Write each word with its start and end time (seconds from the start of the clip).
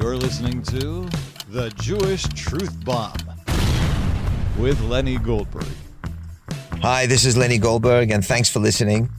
You're 0.00 0.16
listening 0.16 0.62
to 0.62 1.08
The 1.48 1.70
Jewish 1.70 2.22
Truth 2.22 2.84
Bomb 2.84 3.16
with 4.56 4.80
Lenny 4.82 5.18
Goldberg. 5.18 5.66
Hi, 6.80 7.06
this 7.06 7.24
is 7.24 7.36
Lenny 7.36 7.58
Goldberg, 7.58 8.12
and 8.12 8.24
thanks 8.24 8.48
for 8.48 8.60
listening. 8.60 9.10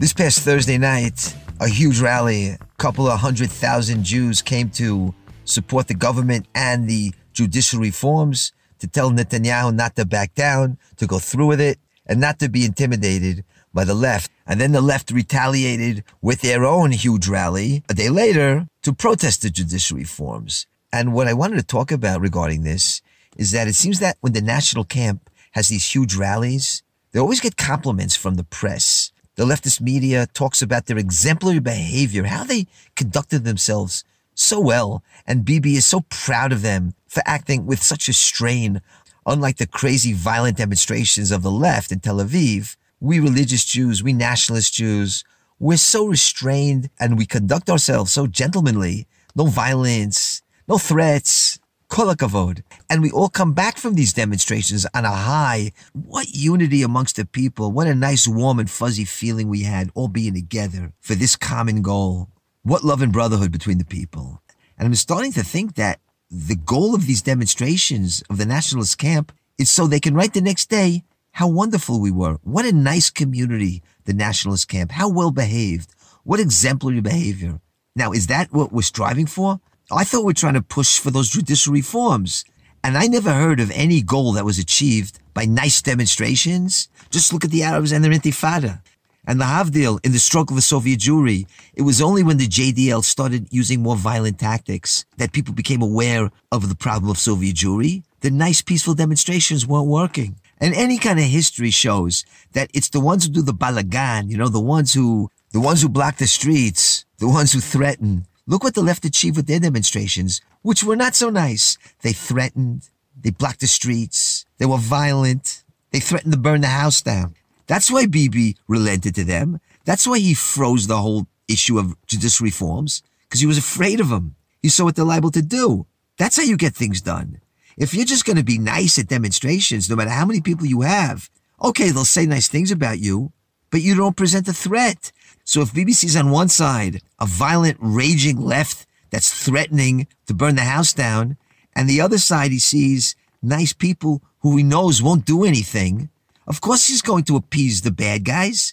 This 0.00 0.12
past 0.12 0.40
Thursday 0.40 0.78
night, 0.78 1.32
a 1.60 1.68
huge 1.68 2.00
rally, 2.00 2.48
a 2.48 2.58
couple 2.76 3.06
of 3.06 3.20
hundred 3.20 3.52
thousand 3.52 4.02
Jews 4.02 4.42
came 4.42 4.68
to 4.70 5.14
support 5.44 5.86
the 5.86 5.94
government 5.94 6.48
and 6.56 6.88
the 6.88 7.12
judicial 7.32 7.78
reforms, 7.78 8.52
to 8.80 8.88
tell 8.88 9.12
Netanyahu 9.12 9.72
not 9.72 9.94
to 9.94 10.04
back 10.04 10.34
down, 10.34 10.76
to 10.96 11.06
go 11.06 11.20
through 11.20 11.46
with 11.46 11.60
it, 11.60 11.78
and 12.04 12.20
not 12.20 12.40
to 12.40 12.48
be 12.48 12.64
intimidated 12.64 13.44
by 13.72 13.84
the 13.84 13.94
left. 13.94 14.32
And 14.44 14.60
then 14.60 14.72
the 14.72 14.80
left 14.80 15.12
retaliated 15.12 16.02
with 16.20 16.40
their 16.40 16.64
own 16.64 16.90
huge 16.90 17.28
rally 17.28 17.84
a 17.88 17.94
day 17.94 18.08
later 18.08 18.66
to 18.86 18.92
protest 18.92 19.42
the 19.42 19.50
judicial 19.50 19.96
reforms. 19.96 20.64
And 20.92 21.12
what 21.12 21.26
I 21.26 21.32
wanted 21.32 21.56
to 21.56 21.64
talk 21.64 21.90
about 21.90 22.20
regarding 22.20 22.62
this 22.62 23.02
is 23.36 23.50
that 23.50 23.66
it 23.66 23.74
seems 23.74 23.98
that 23.98 24.16
when 24.20 24.32
the 24.32 24.40
national 24.40 24.84
camp 24.84 25.28
has 25.54 25.66
these 25.66 25.92
huge 25.92 26.14
rallies, 26.14 26.84
they 27.10 27.18
always 27.18 27.40
get 27.40 27.56
compliments 27.56 28.14
from 28.14 28.36
the 28.36 28.44
press. 28.44 29.10
The 29.34 29.44
leftist 29.44 29.80
media 29.80 30.28
talks 30.32 30.62
about 30.62 30.86
their 30.86 30.98
exemplary 30.98 31.58
behavior, 31.58 32.26
how 32.26 32.44
they 32.44 32.68
conducted 32.94 33.42
themselves 33.42 34.04
so 34.36 34.60
well, 34.60 35.02
and 35.26 35.44
Bibi 35.44 35.74
is 35.74 35.84
so 35.84 36.02
proud 36.08 36.52
of 36.52 36.62
them 36.62 36.94
for 37.08 37.24
acting 37.26 37.66
with 37.66 37.82
such 37.82 38.08
a 38.08 38.12
strain. 38.12 38.82
Unlike 39.26 39.56
the 39.56 39.66
crazy 39.66 40.12
violent 40.12 40.58
demonstrations 40.58 41.32
of 41.32 41.42
the 41.42 41.50
left 41.50 41.90
in 41.90 41.98
Tel 41.98 42.18
Aviv, 42.18 42.76
we 43.00 43.18
religious 43.18 43.64
Jews, 43.64 44.04
we 44.04 44.12
nationalist 44.12 44.74
Jews, 44.74 45.24
we're 45.58 45.76
so 45.78 46.06
restrained 46.06 46.90
and 47.00 47.16
we 47.16 47.26
conduct 47.26 47.70
ourselves 47.70 48.12
so 48.12 48.26
gentlemanly. 48.26 49.06
No 49.34 49.46
violence, 49.46 50.42
no 50.68 50.78
threats, 50.78 51.58
kol 51.88 52.06
hakavod. 52.06 52.62
And 52.90 53.02
we 53.02 53.10
all 53.10 53.28
come 53.28 53.52
back 53.52 53.78
from 53.78 53.94
these 53.94 54.12
demonstrations 54.12 54.86
on 54.94 55.04
a 55.04 55.10
high. 55.10 55.72
What 55.92 56.28
unity 56.28 56.82
amongst 56.82 57.16
the 57.16 57.24
people. 57.24 57.72
What 57.72 57.86
a 57.86 57.94
nice, 57.94 58.28
warm 58.28 58.58
and 58.58 58.70
fuzzy 58.70 59.04
feeling 59.04 59.48
we 59.48 59.62
had 59.62 59.90
all 59.94 60.08
being 60.08 60.34
together 60.34 60.92
for 61.00 61.14
this 61.14 61.36
common 61.36 61.82
goal. 61.82 62.28
What 62.62 62.84
love 62.84 63.00
and 63.00 63.12
brotherhood 63.12 63.52
between 63.52 63.78
the 63.78 63.84
people. 63.84 64.42
And 64.78 64.86
I'm 64.86 64.94
starting 64.94 65.32
to 65.32 65.42
think 65.42 65.76
that 65.76 66.00
the 66.30 66.56
goal 66.56 66.94
of 66.94 67.06
these 67.06 67.22
demonstrations 67.22 68.22
of 68.28 68.36
the 68.36 68.46
nationalist 68.46 68.98
camp 68.98 69.32
is 69.58 69.70
so 69.70 69.86
they 69.86 70.00
can 70.00 70.14
write 70.14 70.34
the 70.34 70.40
next 70.40 70.68
day 70.68 71.02
how 71.32 71.48
wonderful 71.48 72.00
we 72.00 72.10
were. 72.10 72.38
What 72.42 72.64
a 72.64 72.72
nice 72.72 73.10
community, 73.10 73.82
the 74.06 74.14
nationalist 74.14 74.68
camp. 74.68 74.92
How 74.92 75.08
well 75.08 75.30
behaved. 75.30 75.90
What 76.24 76.40
exemplary 76.40 77.00
behavior. 77.00 77.60
Now, 77.94 78.12
is 78.12 78.26
that 78.28 78.52
what 78.52 78.72
we're 78.72 78.82
striving 78.82 79.26
for? 79.26 79.60
I 79.90 80.04
thought 80.04 80.24
we're 80.24 80.32
trying 80.32 80.54
to 80.54 80.62
push 80.62 80.98
for 80.98 81.10
those 81.10 81.30
judicial 81.30 81.72
reforms. 81.72 82.44
And 82.82 82.96
I 82.96 83.06
never 83.06 83.32
heard 83.32 83.60
of 83.60 83.70
any 83.72 84.02
goal 84.02 84.32
that 84.32 84.44
was 84.44 84.58
achieved 84.58 85.18
by 85.34 85.44
nice 85.44 85.82
demonstrations. 85.82 86.88
Just 87.10 87.32
look 87.32 87.44
at 87.44 87.50
the 87.50 87.62
Arabs 87.62 87.92
and 87.92 88.04
their 88.04 88.12
intifada. 88.12 88.80
And 89.26 89.40
the 89.40 89.44
Havdil 89.44 90.04
in 90.04 90.12
the 90.12 90.20
struggle 90.20 90.54
of 90.54 90.58
the 90.58 90.62
Soviet 90.62 91.00
Jewry, 91.00 91.46
it 91.74 91.82
was 91.82 92.00
only 92.00 92.22
when 92.22 92.36
the 92.36 92.46
JDL 92.46 93.02
started 93.02 93.48
using 93.50 93.82
more 93.82 93.96
violent 93.96 94.38
tactics 94.38 95.04
that 95.16 95.32
people 95.32 95.52
became 95.52 95.82
aware 95.82 96.30
of 96.52 96.68
the 96.68 96.76
problem 96.76 97.10
of 97.10 97.18
Soviet 97.18 97.56
Jewry. 97.56 98.04
The 98.20 98.30
nice 98.30 98.62
peaceful 98.62 98.94
demonstrations 98.94 99.66
weren't 99.66 99.88
working. 99.88 100.36
And 100.58 100.74
any 100.74 100.98
kind 100.98 101.18
of 101.18 101.24
history 101.26 101.70
shows 101.70 102.24
that 102.52 102.70
it's 102.72 102.88
the 102.88 103.00
ones 103.00 103.24
who 103.24 103.32
do 103.32 103.42
the 103.42 103.52
balagan, 103.52 104.30
you 104.30 104.38
know, 104.38 104.48
the 104.48 104.60
ones 104.60 104.94
who, 104.94 105.30
the 105.52 105.60
ones 105.60 105.82
who 105.82 105.88
block 105.88 106.16
the 106.16 106.26
streets, 106.26 107.04
the 107.18 107.28
ones 107.28 107.52
who 107.52 107.60
threaten. 107.60 108.26
Look 108.46 108.64
what 108.64 108.74
the 108.74 108.82
left 108.82 109.04
achieved 109.04 109.36
with 109.36 109.46
their 109.46 109.60
demonstrations, 109.60 110.40
which 110.62 110.82
were 110.82 110.96
not 110.96 111.14
so 111.14 111.30
nice. 111.30 111.76
They 112.02 112.12
threatened, 112.12 112.88
they 113.20 113.30
blocked 113.30 113.60
the 113.60 113.66
streets, 113.66 114.46
they 114.58 114.66
were 114.66 114.78
violent, 114.78 115.62
they 115.90 116.00
threatened 116.00 116.32
to 116.32 116.38
burn 116.38 116.62
the 116.62 116.68
house 116.68 117.02
down. 117.02 117.34
That's 117.66 117.90
why 117.90 118.06
Bibi 118.06 118.56
relented 118.68 119.14
to 119.16 119.24
them. 119.24 119.60
That's 119.84 120.06
why 120.06 120.18
he 120.18 120.34
froze 120.34 120.86
the 120.86 120.98
whole 120.98 121.26
issue 121.48 121.78
of 121.78 121.96
judicial 122.06 122.44
reforms, 122.44 123.02
because 123.28 123.40
he 123.40 123.46
was 123.46 123.58
afraid 123.58 124.00
of 124.00 124.08
them. 124.08 124.36
He 124.62 124.68
saw 124.68 124.84
what 124.84 124.96
they're 124.96 125.04
liable 125.04 125.30
to 125.32 125.42
do. 125.42 125.86
That's 126.16 126.36
how 126.36 126.42
you 126.44 126.56
get 126.56 126.74
things 126.74 127.00
done. 127.02 127.40
If 127.76 127.92
you're 127.92 128.06
just 128.06 128.24
going 128.24 128.38
to 128.38 128.44
be 128.44 128.58
nice 128.58 128.98
at 128.98 129.08
demonstrations, 129.08 129.90
no 129.90 129.96
matter 129.96 130.10
how 130.10 130.24
many 130.24 130.40
people 130.40 130.66
you 130.66 130.80
have, 130.80 131.28
okay, 131.62 131.90
they'll 131.90 132.06
say 132.06 132.24
nice 132.24 132.48
things 132.48 132.70
about 132.70 133.00
you, 133.00 133.32
but 133.70 133.82
you 133.82 133.94
don't 133.94 134.16
present 134.16 134.48
a 134.48 134.54
threat. 134.54 135.12
So 135.44 135.60
if 135.60 135.72
BBC's 135.72 136.16
on 136.16 136.30
one 136.30 136.48
side, 136.48 137.02
a 137.20 137.26
violent, 137.26 137.76
raging 137.80 138.40
left 138.40 138.86
that's 139.10 139.44
threatening 139.44 140.06
to 140.26 140.34
burn 140.34 140.56
the 140.56 140.62
house 140.62 140.94
down, 140.94 141.36
and 141.74 141.88
the 141.88 142.00
other 142.00 142.18
side 142.18 142.50
he 142.50 142.58
sees 142.58 143.14
nice 143.42 143.74
people 143.74 144.22
who 144.40 144.56
he 144.56 144.62
knows 144.62 145.02
won't 145.02 145.26
do 145.26 145.44
anything, 145.44 146.08
of 146.46 146.62
course 146.62 146.86
he's 146.86 147.02
going 147.02 147.24
to 147.24 147.36
appease 147.36 147.82
the 147.82 147.90
bad 147.90 148.24
guys. 148.24 148.72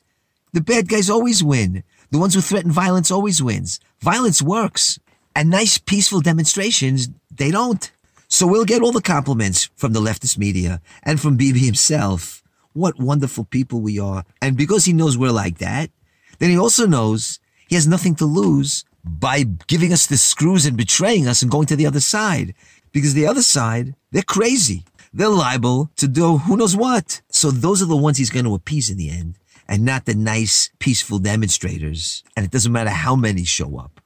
The 0.54 0.62
bad 0.62 0.88
guys 0.88 1.10
always 1.10 1.44
win. 1.44 1.84
The 2.12 2.20
ones 2.20 2.36
who 2.36 2.42
threaten 2.42 2.72
violence 2.72 3.12
always 3.12 3.44
wins. 3.44 3.80
Violence 4.00 4.42
works. 4.42 4.98
And 5.36 5.50
nice, 5.50 5.78
peaceful 5.78 6.22
demonstrations, 6.22 7.10
they 7.32 7.52
don't. 7.52 7.92
So 8.34 8.48
we'll 8.48 8.66
get 8.66 8.82
all 8.82 8.92
the 8.92 9.00
compliments 9.00 9.70
from 9.76 9.94
the 9.94 10.00
leftist 10.00 10.40
media 10.40 10.82
and 11.04 11.22
from 11.22 11.38
Bibi 11.38 11.60
himself. 11.60 12.42
What 12.74 13.00
wonderful 13.00 13.46
people 13.46 13.80
we 13.80 14.00
are. 14.00 14.26
And 14.42 14.58
because 14.58 14.86
he 14.86 14.92
knows 14.92 15.16
we're 15.16 15.30
like 15.30 15.60
that, 15.60 15.92
then 16.40 16.50
he 16.50 16.58
also 16.58 16.88
knows 16.88 17.40
he 17.68 17.76
has 17.76 17.88
nothing 17.88 18.16
to 18.16 18.26
lose 18.26 18.86
by 19.04 19.44
giving 19.68 19.94
us 19.94 20.08
the 20.08 20.18
screws 20.18 20.66
and 20.66 20.76
betraying 20.76 21.28
us 21.28 21.44
and 21.44 21.52
going 21.52 21.68
to 21.68 21.76
the 21.76 21.86
other 21.86 22.00
side. 22.00 22.56
Because 22.92 23.14
the 23.14 23.28
other 23.28 23.44
side, 23.44 23.94
they're 24.10 24.24
crazy. 24.24 24.84
They're 25.14 25.30
liable 25.30 25.92
to 25.98 26.08
do 26.08 26.40
who 26.40 26.58
knows 26.58 26.76
what. 26.76 27.22
So 27.30 27.52
those 27.52 27.84
are 27.84 27.92
the 27.94 27.96
ones 27.96 28.18
he's 28.18 28.32
going 28.32 28.46
to 28.46 28.56
appease 28.56 28.90
in 28.90 28.98
the 28.98 29.12
end 29.12 29.38
and 29.68 29.86
not 29.86 30.06
the 30.06 30.16
nice, 30.16 30.72
peaceful 30.80 31.20
demonstrators. 31.20 32.24
And 32.36 32.44
it 32.44 32.52
doesn't 32.52 32.72
matter 32.72 32.90
how 32.90 33.16
many 33.16 33.44
show 33.44 33.78
up. 33.78 34.02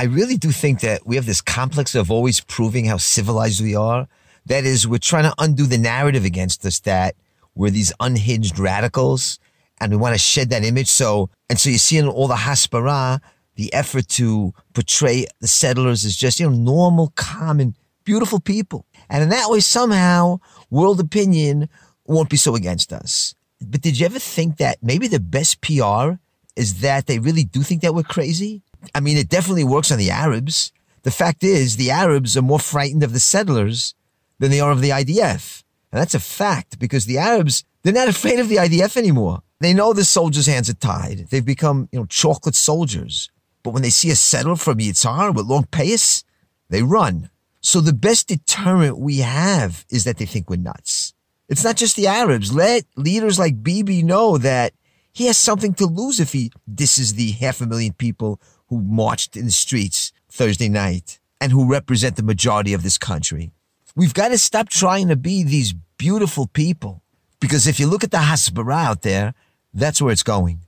I 0.00 0.04
really 0.04 0.38
do 0.38 0.50
think 0.50 0.80
that 0.80 1.06
we 1.06 1.16
have 1.16 1.26
this 1.26 1.42
complex 1.42 1.94
of 1.94 2.10
always 2.10 2.40
proving 2.40 2.86
how 2.86 2.96
civilized 2.96 3.60
we 3.60 3.76
are. 3.76 4.08
That 4.46 4.64
is, 4.64 4.88
we're 4.88 4.96
trying 4.96 5.24
to 5.24 5.34
undo 5.36 5.66
the 5.66 5.76
narrative 5.76 6.24
against 6.24 6.64
us 6.64 6.80
that 6.80 7.16
we're 7.54 7.68
these 7.68 7.92
unhinged 8.00 8.58
radicals 8.58 9.38
and 9.78 9.92
we 9.92 9.98
want 9.98 10.14
to 10.14 10.18
shed 10.18 10.48
that 10.48 10.64
image. 10.64 10.88
So, 10.88 11.28
and 11.50 11.60
so 11.60 11.68
you 11.68 11.76
see 11.76 11.98
in 11.98 12.08
all 12.08 12.28
the 12.28 12.34
Hasbara, 12.34 13.20
the 13.56 13.70
effort 13.74 14.08
to 14.20 14.54
portray 14.72 15.26
the 15.42 15.48
settlers 15.48 16.06
as 16.06 16.16
just, 16.16 16.40
you 16.40 16.48
know, 16.48 16.56
normal, 16.56 17.12
common, 17.14 17.76
beautiful 18.04 18.40
people. 18.40 18.86
And 19.10 19.22
in 19.22 19.28
that 19.28 19.50
way, 19.50 19.60
somehow 19.60 20.38
world 20.70 20.98
opinion 21.00 21.68
won't 22.06 22.30
be 22.30 22.38
so 22.38 22.54
against 22.54 22.90
us. 22.90 23.34
But 23.60 23.82
did 23.82 24.00
you 24.00 24.06
ever 24.06 24.18
think 24.18 24.56
that 24.56 24.78
maybe 24.82 25.08
the 25.08 25.20
best 25.20 25.60
PR 25.60 26.12
is 26.56 26.80
that 26.80 27.06
they 27.06 27.18
really 27.18 27.44
do 27.44 27.62
think 27.62 27.82
that 27.82 27.94
we're 27.94 28.02
crazy? 28.02 28.62
I 28.94 29.00
mean, 29.00 29.16
it 29.16 29.28
definitely 29.28 29.64
works 29.64 29.90
on 29.90 29.98
the 29.98 30.10
Arabs. 30.10 30.72
The 31.02 31.10
fact 31.10 31.42
is, 31.42 31.76
the 31.76 31.90
Arabs 31.90 32.36
are 32.36 32.42
more 32.42 32.58
frightened 32.58 33.02
of 33.02 33.12
the 33.12 33.20
settlers 33.20 33.94
than 34.38 34.50
they 34.50 34.60
are 34.60 34.70
of 34.70 34.80
the 34.80 34.90
IDF. 34.90 35.62
And 35.92 36.00
that's 36.00 36.14
a 36.14 36.20
fact 36.20 36.78
because 36.78 37.06
the 37.06 37.18
Arabs, 37.18 37.64
they're 37.82 37.92
not 37.92 38.08
afraid 38.08 38.38
of 38.38 38.48
the 38.48 38.56
IDF 38.56 38.96
anymore. 38.96 39.42
They 39.60 39.74
know 39.74 39.92
the 39.92 40.04
soldiers' 40.04 40.46
hands 40.46 40.70
are 40.70 40.74
tied. 40.74 41.26
They've 41.30 41.44
become, 41.44 41.88
you 41.92 41.98
know, 41.98 42.06
chocolate 42.06 42.54
soldiers. 42.54 43.30
But 43.62 43.72
when 43.72 43.82
they 43.82 43.90
see 43.90 44.10
a 44.10 44.16
settler 44.16 44.56
from 44.56 44.78
Yitzhar 44.78 45.34
with 45.34 45.46
long 45.46 45.64
payas, 45.64 46.24
they 46.70 46.82
run. 46.82 47.28
So 47.60 47.80
the 47.80 47.92
best 47.92 48.28
deterrent 48.28 48.98
we 48.98 49.18
have 49.18 49.84
is 49.90 50.04
that 50.04 50.16
they 50.16 50.24
think 50.24 50.48
we're 50.48 50.56
nuts. 50.56 51.12
It's 51.48 51.64
not 51.64 51.76
just 51.76 51.96
the 51.96 52.06
Arabs. 52.06 52.54
Let 52.54 52.84
leaders 52.96 53.38
like 53.38 53.62
Bibi 53.62 54.02
know 54.02 54.38
that 54.38 54.72
he 55.12 55.26
has 55.26 55.36
something 55.36 55.74
to 55.74 55.86
lose 55.86 56.20
if 56.20 56.32
he 56.32 56.52
disses 56.72 57.14
the 57.14 57.32
half 57.32 57.60
a 57.60 57.66
million 57.66 57.92
people 57.92 58.40
who 58.70 58.80
marched 58.80 59.36
in 59.36 59.44
the 59.44 59.52
streets 59.52 60.12
Thursday 60.30 60.68
night 60.68 61.18
and 61.40 61.52
who 61.52 61.70
represent 61.70 62.16
the 62.16 62.22
majority 62.22 62.72
of 62.72 62.82
this 62.82 62.96
country. 62.96 63.50
We've 63.96 64.14
got 64.14 64.28
to 64.28 64.38
stop 64.38 64.68
trying 64.68 65.08
to 65.08 65.16
be 65.16 65.42
these 65.42 65.74
beautiful 65.98 66.46
people 66.46 67.02
because 67.40 67.66
if 67.66 67.80
you 67.80 67.86
look 67.86 68.04
at 68.04 68.12
the 68.12 68.18
Hasbara 68.18 68.84
out 68.84 69.02
there, 69.02 69.34
that's 69.74 70.00
where 70.00 70.12
it's 70.12 70.22
going. 70.22 70.60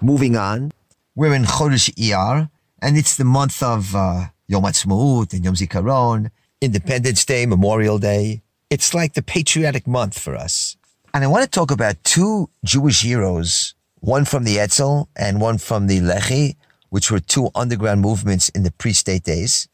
Moving 0.00 0.36
on, 0.36 0.72
we're 1.16 1.34
in 1.34 1.44
Chodesh 1.44 1.92
Iyar, 1.94 2.50
and 2.80 2.96
it's 2.96 3.16
the 3.16 3.24
month 3.24 3.62
of 3.62 3.96
uh, 3.96 4.26
Yom 4.46 4.62
Ha'atzmaut 4.62 5.32
and 5.32 5.44
Yom 5.44 5.54
Zikaron, 5.54 6.30
Independence 6.60 7.24
Day, 7.24 7.46
Memorial 7.46 7.98
Day. 7.98 8.42
It's 8.70 8.94
like 8.94 9.14
the 9.14 9.22
patriotic 9.22 9.86
month 9.86 10.18
for 10.18 10.36
us. 10.36 10.76
And 11.12 11.24
I 11.24 11.26
want 11.26 11.42
to 11.42 11.50
talk 11.50 11.70
about 11.70 11.96
two 12.04 12.50
Jewish 12.64 13.02
heroes, 13.02 13.74
one 14.00 14.24
from 14.24 14.44
the 14.44 14.60
Etzel 14.60 15.08
and 15.16 15.40
one 15.40 15.58
from 15.58 15.86
the 15.86 16.00
Lehi, 16.00 16.56
which 16.90 17.10
were 17.10 17.20
two 17.20 17.50
underground 17.54 18.00
movements 18.00 18.48
in 18.50 18.62
the 18.62 18.70
pre-state 18.72 19.24
days, 19.24 19.68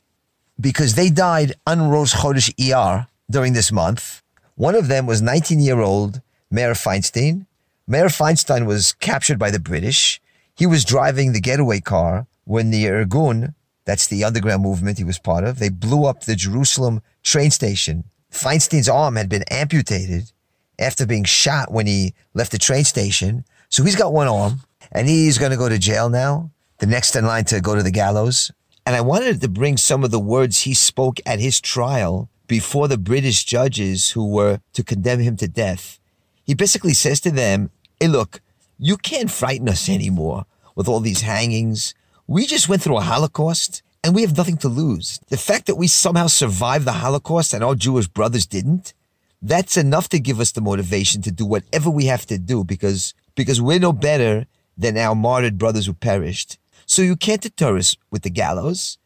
because 0.60 0.94
they 0.94 1.10
died 1.10 1.54
on 1.66 1.88
Rosh 1.88 2.14
Chodesh 2.14 2.54
Iyar 2.56 3.06
during 3.30 3.52
this 3.52 3.72
month. 3.72 4.22
One 4.56 4.74
of 4.74 4.88
them 4.88 5.06
was 5.06 5.22
19-year-old 5.22 6.20
Meir 6.50 6.74
Feinstein. 6.74 7.46
Meir 7.86 8.06
Feinstein 8.06 8.66
was 8.66 8.92
captured 8.94 9.38
by 9.38 9.50
the 9.50 9.58
British. 9.58 10.20
He 10.54 10.66
was 10.66 10.84
driving 10.84 11.32
the 11.32 11.40
getaway 11.40 11.80
car 11.80 12.26
when 12.44 12.70
the 12.70 12.84
Irgun, 12.84 13.54
That's 13.84 14.06
the 14.06 14.24
underground 14.24 14.62
movement 14.62 14.98
he 14.98 15.04
was 15.04 15.18
part 15.18 15.44
of. 15.44 15.58
They 15.58 15.68
blew 15.68 16.04
up 16.06 16.22
the 16.22 16.36
Jerusalem 16.36 17.02
train 17.22 17.50
station. 17.50 18.04
Feinstein's 18.30 18.88
arm 18.88 19.16
had 19.16 19.28
been 19.28 19.44
amputated 19.50 20.32
after 20.78 21.06
being 21.06 21.24
shot 21.24 21.70
when 21.70 21.86
he 21.86 22.14
left 22.32 22.52
the 22.52 22.58
train 22.58 22.84
station. 22.84 23.44
So 23.68 23.84
he's 23.84 23.96
got 23.96 24.12
one 24.12 24.28
arm 24.28 24.60
and 24.92 25.08
he's 25.08 25.38
going 25.38 25.50
to 25.50 25.56
go 25.56 25.68
to 25.68 25.78
jail 25.78 26.08
now, 26.08 26.50
the 26.78 26.86
next 26.86 27.16
in 27.16 27.26
line 27.26 27.44
to 27.46 27.60
go 27.60 27.74
to 27.74 27.82
the 27.82 27.90
gallows. 27.90 28.50
And 28.86 28.94
I 28.94 29.00
wanted 29.00 29.40
to 29.40 29.48
bring 29.48 29.76
some 29.76 30.04
of 30.04 30.10
the 30.10 30.20
words 30.20 30.60
he 30.60 30.74
spoke 30.74 31.18
at 31.24 31.40
his 31.40 31.60
trial 31.60 32.28
before 32.46 32.88
the 32.88 32.98
British 32.98 33.44
judges 33.44 34.10
who 34.10 34.28
were 34.28 34.60
to 34.74 34.84
condemn 34.84 35.20
him 35.20 35.36
to 35.38 35.48
death. 35.48 35.98
He 36.44 36.54
basically 36.54 36.94
says 36.94 37.20
to 37.20 37.30
them, 37.30 37.70
Hey, 37.98 38.08
look, 38.08 38.40
you 38.78 38.96
can't 38.96 39.30
frighten 39.30 39.68
us 39.68 39.88
anymore 39.88 40.44
with 40.74 40.88
all 40.88 41.00
these 41.00 41.22
hangings. 41.22 41.94
We 42.26 42.46
just 42.46 42.68
went 42.68 42.82
through 42.82 42.98
a 42.98 43.02
Holocaust 43.02 43.82
and 44.02 44.14
we 44.14 44.22
have 44.22 44.36
nothing 44.36 44.58
to 44.58 44.68
lose. 44.68 45.20
The 45.28 45.38
fact 45.38 45.66
that 45.66 45.76
we 45.76 45.86
somehow 45.86 46.26
survived 46.26 46.84
the 46.84 46.92
Holocaust 46.92 47.54
and 47.54 47.64
our 47.64 47.74
Jewish 47.74 48.08
brothers 48.08 48.44
didn't, 48.44 48.92
that's 49.40 49.76
enough 49.76 50.08
to 50.10 50.18
give 50.18 50.40
us 50.40 50.52
the 50.52 50.60
motivation 50.60 51.22
to 51.22 51.30
do 51.30 51.46
whatever 51.46 51.88
we 51.88 52.06
have 52.06 52.26
to 52.26 52.38
do 52.38 52.64
because, 52.64 53.14
because 53.34 53.62
we're 53.62 53.78
no 53.78 53.92
better 53.92 54.46
than 54.76 54.98
our 54.98 55.14
martyred 55.14 55.56
brothers 55.56 55.86
who 55.86 55.94
perished. 55.94 56.58
So 56.86 57.02
you 57.02 57.16
can't 57.16 57.40
deter 57.40 57.76
us 57.76 57.96
with 58.10 58.22
the 58.22 58.30
gallows. 58.30 58.98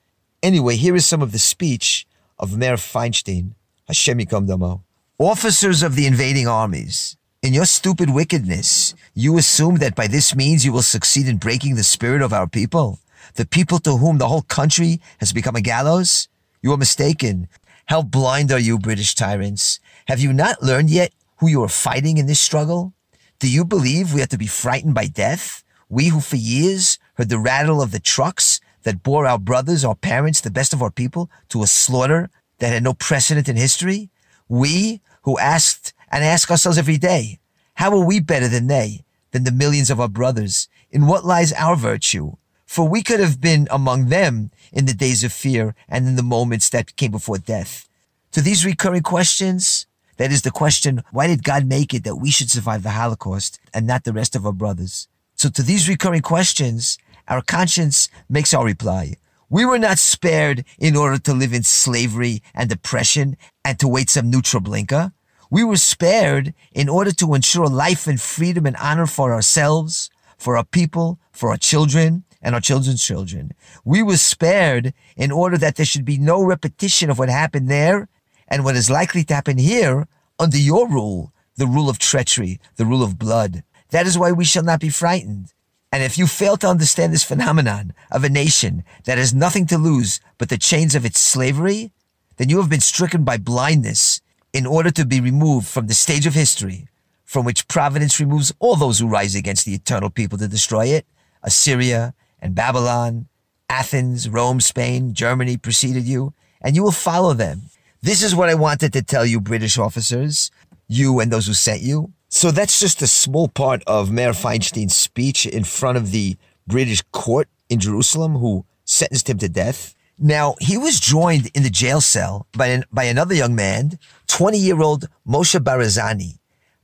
Anyway, 0.43 0.77
here 0.77 0.97
is 0.97 1.07
some 1.07 1.23
of 1.23 1.33
the 1.33 1.39
speech 1.39 2.07
of 2.39 2.57
Meir 2.57 2.77
Feinstein, 2.77 3.55
Hashem 3.87 4.19
Yikam 4.19 4.47
Damo. 4.47 4.85
Officers 5.19 5.83
of 5.83 5.97
the 5.97 6.07
invading 6.07 6.47
armies, 6.47 7.17
in 7.43 7.55
your 7.55 7.67
stupid 7.67 8.11
wickedness, 8.11 8.95
you 9.15 9.39
assume 9.39 9.77
that 9.77 9.95
by 9.95 10.07
this 10.07 10.35
means 10.35 10.65
you 10.65 10.73
will 10.73 10.83
succeed 10.83 11.29
in 11.29 11.39
breaking 11.39 11.75
the 11.75 11.85
spirit 11.85 12.23
of 12.23 12.33
our 12.33 12.47
people, 12.49 12.99
the 13.35 13.47
people 13.47 13.79
to 13.81 13.97
whom 13.97 14.19
the 14.19 14.29
whole 14.29 14.43
country 14.43 15.01
has 15.19 15.33
become 15.33 15.57
a 15.57 15.61
gallows? 15.61 16.29
You 16.63 16.73
are 16.73 16.77
mistaken. 16.77 17.49
How 17.87 18.03
blind 18.03 18.53
are 18.53 18.59
you, 18.59 18.79
British 18.79 19.15
tyrants? 19.15 19.81
Have 20.07 20.21
you 20.21 20.33
not 20.33 20.63
learned 20.63 20.91
yet 20.91 21.13
who 21.37 21.49
you 21.49 21.63
are 21.63 21.69
fighting 21.69 22.19
in 22.19 22.27
this 22.27 22.41
struggle? 22.41 22.93
Do 23.39 23.49
you 23.49 23.65
believe 23.65 24.13
we 24.13 24.21
have 24.21 24.31
to 24.31 24.39
be 24.39 24.47
frightened 24.47 24.95
by 24.95 25.07
death? 25.07 25.63
We 25.89 26.09
who 26.09 26.21
for 26.21 26.37
years 26.37 26.99
heard 27.19 27.29
the 27.29 27.39
rattle 27.39 27.83
of 27.83 27.91
the 27.91 27.99
trucks 27.99 28.61
that 28.85 29.03
bore 29.03 29.27
our 29.27 29.41
brothers, 29.41 29.85
our 29.85 29.97
parents, 29.97 30.41
the 30.41 30.51
best 30.51 30.73
of 30.73 30.81
our 30.81 30.91
people 30.91 31.29
to 31.49 31.65
a 31.65 31.67
slaughter 31.67 32.31
that 32.59 32.69
had 32.69 32.85
no 32.85 32.95
precedent 32.95 33.49
in 33.49 33.57
history? 33.57 34.09
We 34.49 35.01
who 35.23 35.37
asked 35.39 35.93
and 36.13 36.25
ask 36.25 36.49
ourselves 36.49 36.79
every 36.79 36.97
day, 36.97 37.41
how 37.75 37.91
are 37.91 38.05
we 38.05 38.21
better 38.21 38.47
than 38.47 38.69
they, 38.69 39.05
than 39.33 39.43
the 39.43 39.51
millions 39.51 39.91
of 39.91 40.01
our 40.01 40.09
brothers? 40.09 40.69
In 40.93 41.07
what 41.09 41.25
lies 41.25 41.53
our 41.55 41.75
virtue? 41.75 42.37
For 42.65 42.89
we 42.89 43.03
could 43.03 43.19
have 43.19 43.41
been 43.41 43.67
among 43.71 44.07
them 44.07 44.53
in 44.73 44.87
the 44.87 44.95
days 44.95 45.25
of 45.25 45.33
fear 45.33 45.75
and 45.89 46.07
in 46.07 46.15
the 46.15 46.23
moments 46.23 46.69
that 46.71 46.95
came 46.97 47.11
before 47.11 47.39
death. 47.39 47.89
To 48.33 48.41
these 48.41 48.65
recurring 48.65 49.03
questions, 49.03 49.87
that 50.19 50.31
is 50.31 50.43
the 50.43 50.51
question, 50.51 51.03
why 51.11 51.27
did 51.27 51.43
God 51.43 51.67
make 51.67 51.93
it 51.95 52.05
that 52.05 52.17
we 52.17 52.31
should 52.31 52.51
survive 52.51 52.85
the 52.85 52.91
Holocaust 52.91 53.59
and 53.75 53.87
not 53.87 54.05
the 54.05 54.13
rest 54.13 54.37
of 54.37 54.47
our 54.47 54.53
brothers? 54.53 55.09
So 55.35 55.49
to 55.49 55.63
these 55.63 55.89
recurring 55.89 56.23
questions, 56.23 56.99
our 57.29 57.43
conscience 57.43 58.09
makes 58.29 58.53
our 58.55 58.65
reply. 58.65 59.15
We 59.51 59.65
were 59.65 59.79
not 59.79 59.99
spared 59.99 60.65
in 60.79 60.97
order 60.97 61.19
to 61.19 61.33
live 61.33 61.53
in 61.53 61.63
slavery 61.63 62.43
and 62.55 62.71
oppression 62.71 63.37
and 63.65 63.79
to 63.79 63.89
wait 63.89 64.11
some 64.11 64.31
new 64.31 64.43
Treblinka. 64.43 65.13
We 65.51 65.65
were 65.65 65.77
spared 65.77 66.53
in 66.73 66.89
order 66.89 67.13
to 67.13 67.35
ensure 67.35 67.67
life 67.67 68.07
and 68.07 68.21
freedom 68.21 68.67
and 68.67 68.77
honor 68.77 69.07
for 69.07 69.33
ourselves, 69.33 70.11
for 70.37 70.57
our 70.57 70.65
people, 70.65 71.19
for 71.33 71.51
our 71.51 71.57
children, 71.57 72.25
and 72.43 72.55
our 72.55 72.61
children's 72.61 73.03
children. 73.03 73.53
We 73.85 74.03
were 74.03 74.17
spared 74.17 74.93
in 75.17 75.33
order 75.33 75.57
that 75.59 75.77
there 75.77 75.87
should 75.87 76.05
be 76.05 76.19
no 76.19 76.43
repetition 76.43 77.11
of 77.11 77.19
what 77.19 77.29
happened 77.29 77.69
there 77.69 78.09
and 78.47 78.65
what 78.65 78.77
is 78.77 78.91
likely 78.91 79.25
to 79.25 79.35
happen 79.35 79.59
here 79.59 80.07
under 80.39 80.59
your 80.59 80.89
rule, 80.89 81.33
the 81.57 81.67
rule 81.67 81.89
of 81.89 81.99
treachery, 81.99 82.61
the 82.77 82.87
rule 82.87 83.03
of 83.03 83.19
blood. 83.19 83.65
That 83.91 84.07
is 84.07 84.19
why 84.19 84.33
we 84.33 84.45
shall 84.45 84.63
not 84.63 84.81
be 84.81 84.91
frightened. 84.91 85.53
And 85.91 86.03
if 86.03 86.19
you 86.19 86.27
fail 86.27 86.57
to 86.59 86.69
understand 86.69 87.13
this 87.13 87.25
phenomenon 87.25 87.95
of 88.11 88.25
a 88.25 88.29
nation 88.29 88.85
that 89.05 89.19
has 89.19 89.35
nothing 89.35 89.67
to 89.67 89.79
lose 89.79 90.21
but 90.37 90.49
the 90.49 90.59
chains 90.59 90.95
of 90.95 91.05
its 91.05 91.19
slavery, 91.19 91.93
then 92.37 92.49
you 92.49 92.59
have 92.59 92.71
been 92.71 92.81
stricken 92.81 93.25
by 93.25 93.39
blindness 93.39 94.21
in 94.53 94.67
order 94.67 94.91
to 94.91 95.07
be 95.07 95.21
removed 95.21 95.67
from 95.67 95.87
the 95.87 95.95
stage 95.95 96.27
of 96.27 96.35
history 96.35 96.89
from 97.29 97.45
which 97.45 97.69
providence 97.69 98.19
removes 98.19 98.55
all 98.59 98.75
those 98.75 98.99
who 98.99 99.07
rise 99.07 99.35
against 99.35 99.67
the 99.67 99.75
eternal 99.75 100.09
people 100.09 100.39
to 100.39 100.49
destroy 100.49 100.87
it. 100.87 101.05
Assyria 101.43 102.15
and 102.41 102.55
Babylon, 102.55 103.29
Athens, 103.69 104.31
Rome, 104.31 104.63
Spain, 104.63 105.13
Germany 105.13 105.59
preceded 105.59 106.05
you, 106.05 106.33
and 106.63 106.75
you 106.75 106.83
will 106.83 106.91
follow 106.91 107.35
them. 107.35 107.65
This 108.01 108.23
is 108.23 108.35
what 108.35 108.49
I 108.49 108.55
wanted 108.55 108.95
to 108.95 109.03
tell 109.03 109.27
you, 109.27 109.43
British 109.43 109.77
officers, 109.77 110.51
you 110.89 111.21
and 111.21 111.31
those 111.31 111.47
who 111.47 111.53
sent 111.53 111.83
you. 111.83 112.15
So 112.29 112.51
that's 112.51 112.79
just 112.79 113.01
a 113.01 113.07
small 113.07 113.49
part 113.49 113.83
of 113.87 114.11
Meir 114.13 114.33
Feinstein's 114.33 114.95
speech 114.95 115.47
in 115.47 115.65
front 115.65 115.97
of 115.97 116.11
the 116.11 116.37
British 116.67 117.03
court 117.11 117.49
in 117.71 117.81
Jerusalem 117.81 118.35
who 118.35 118.67
sentenced 118.85 119.31
him 119.31 119.39
to 119.39 119.49
death. 119.49 119.95
Now, 120.19 120.57
he 120.61 120.77
was 120.77 121.01
joined 121.01 121.51
in 121.55 121.63
the 121.63 121.71
jail 121.71 122.01
cell 122.01 122.47
by, 122.53 122.67
an, 122.67 122.85
by 122.93 123.05
another 123.05 123.35
young 123.35 123.55
man, 123.55 123.99
20 124.27 124.59
year 124.59 124.81
old 124.83 125.09
Moshe 125.27 125.59
Barazani. 125.59 126.39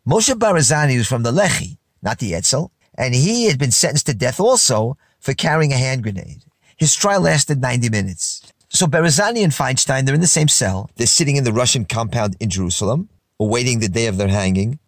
Moshe 0.08 0.32
Barazani 0.34 0.96
was 0.96 1.08
from 1.08 1.24
the 1.24 1.32
Lehi, 1.32 1.76
not 2.02 2.18
the 2.20 2.34
Etzel, 2.34 2.70
and 2.96 3.14
he 3.14 3.46
had 3.46 3.58
been 3.58 3.70
sentenced 3.70 4.06
to 4.06 4.14
death 4.14 4.40
also 4.40 4.96
for 5.20 5.34
carrying 5.34 5.72
a 5.72 5.76
hand 5.76 6.02
grenade. 6.02 6.44
His 6.76 6.94
trial 6.94 7.20
lasted 7.20 7.60
90 7.60 7.90
minutes. 7.90 8.42
So 8.68 8.86
Barazani 8.86 9.42
and 9.44 9.52
Feinstein, 9.52 10.04
they're 10.04 10.14
in 10.14 10.20
the 10.20 10.26
same 10.26 10.48
cell. 10.48 10.90
They're 10.96 11.06
sitting 11.06 11.36
in 11.36 11.44
the 11.44 11.52
Russian 11.52 11.84
compound 11.84 12.36
in 12.40 12.50
Jerusalem, 12.50 13.08
awaiting 13.38 13.80
the 13.80 13.88
day 13.88 14.06
of 14.06 14.16
their 14.16 14.28
hanging. 14.28 14.78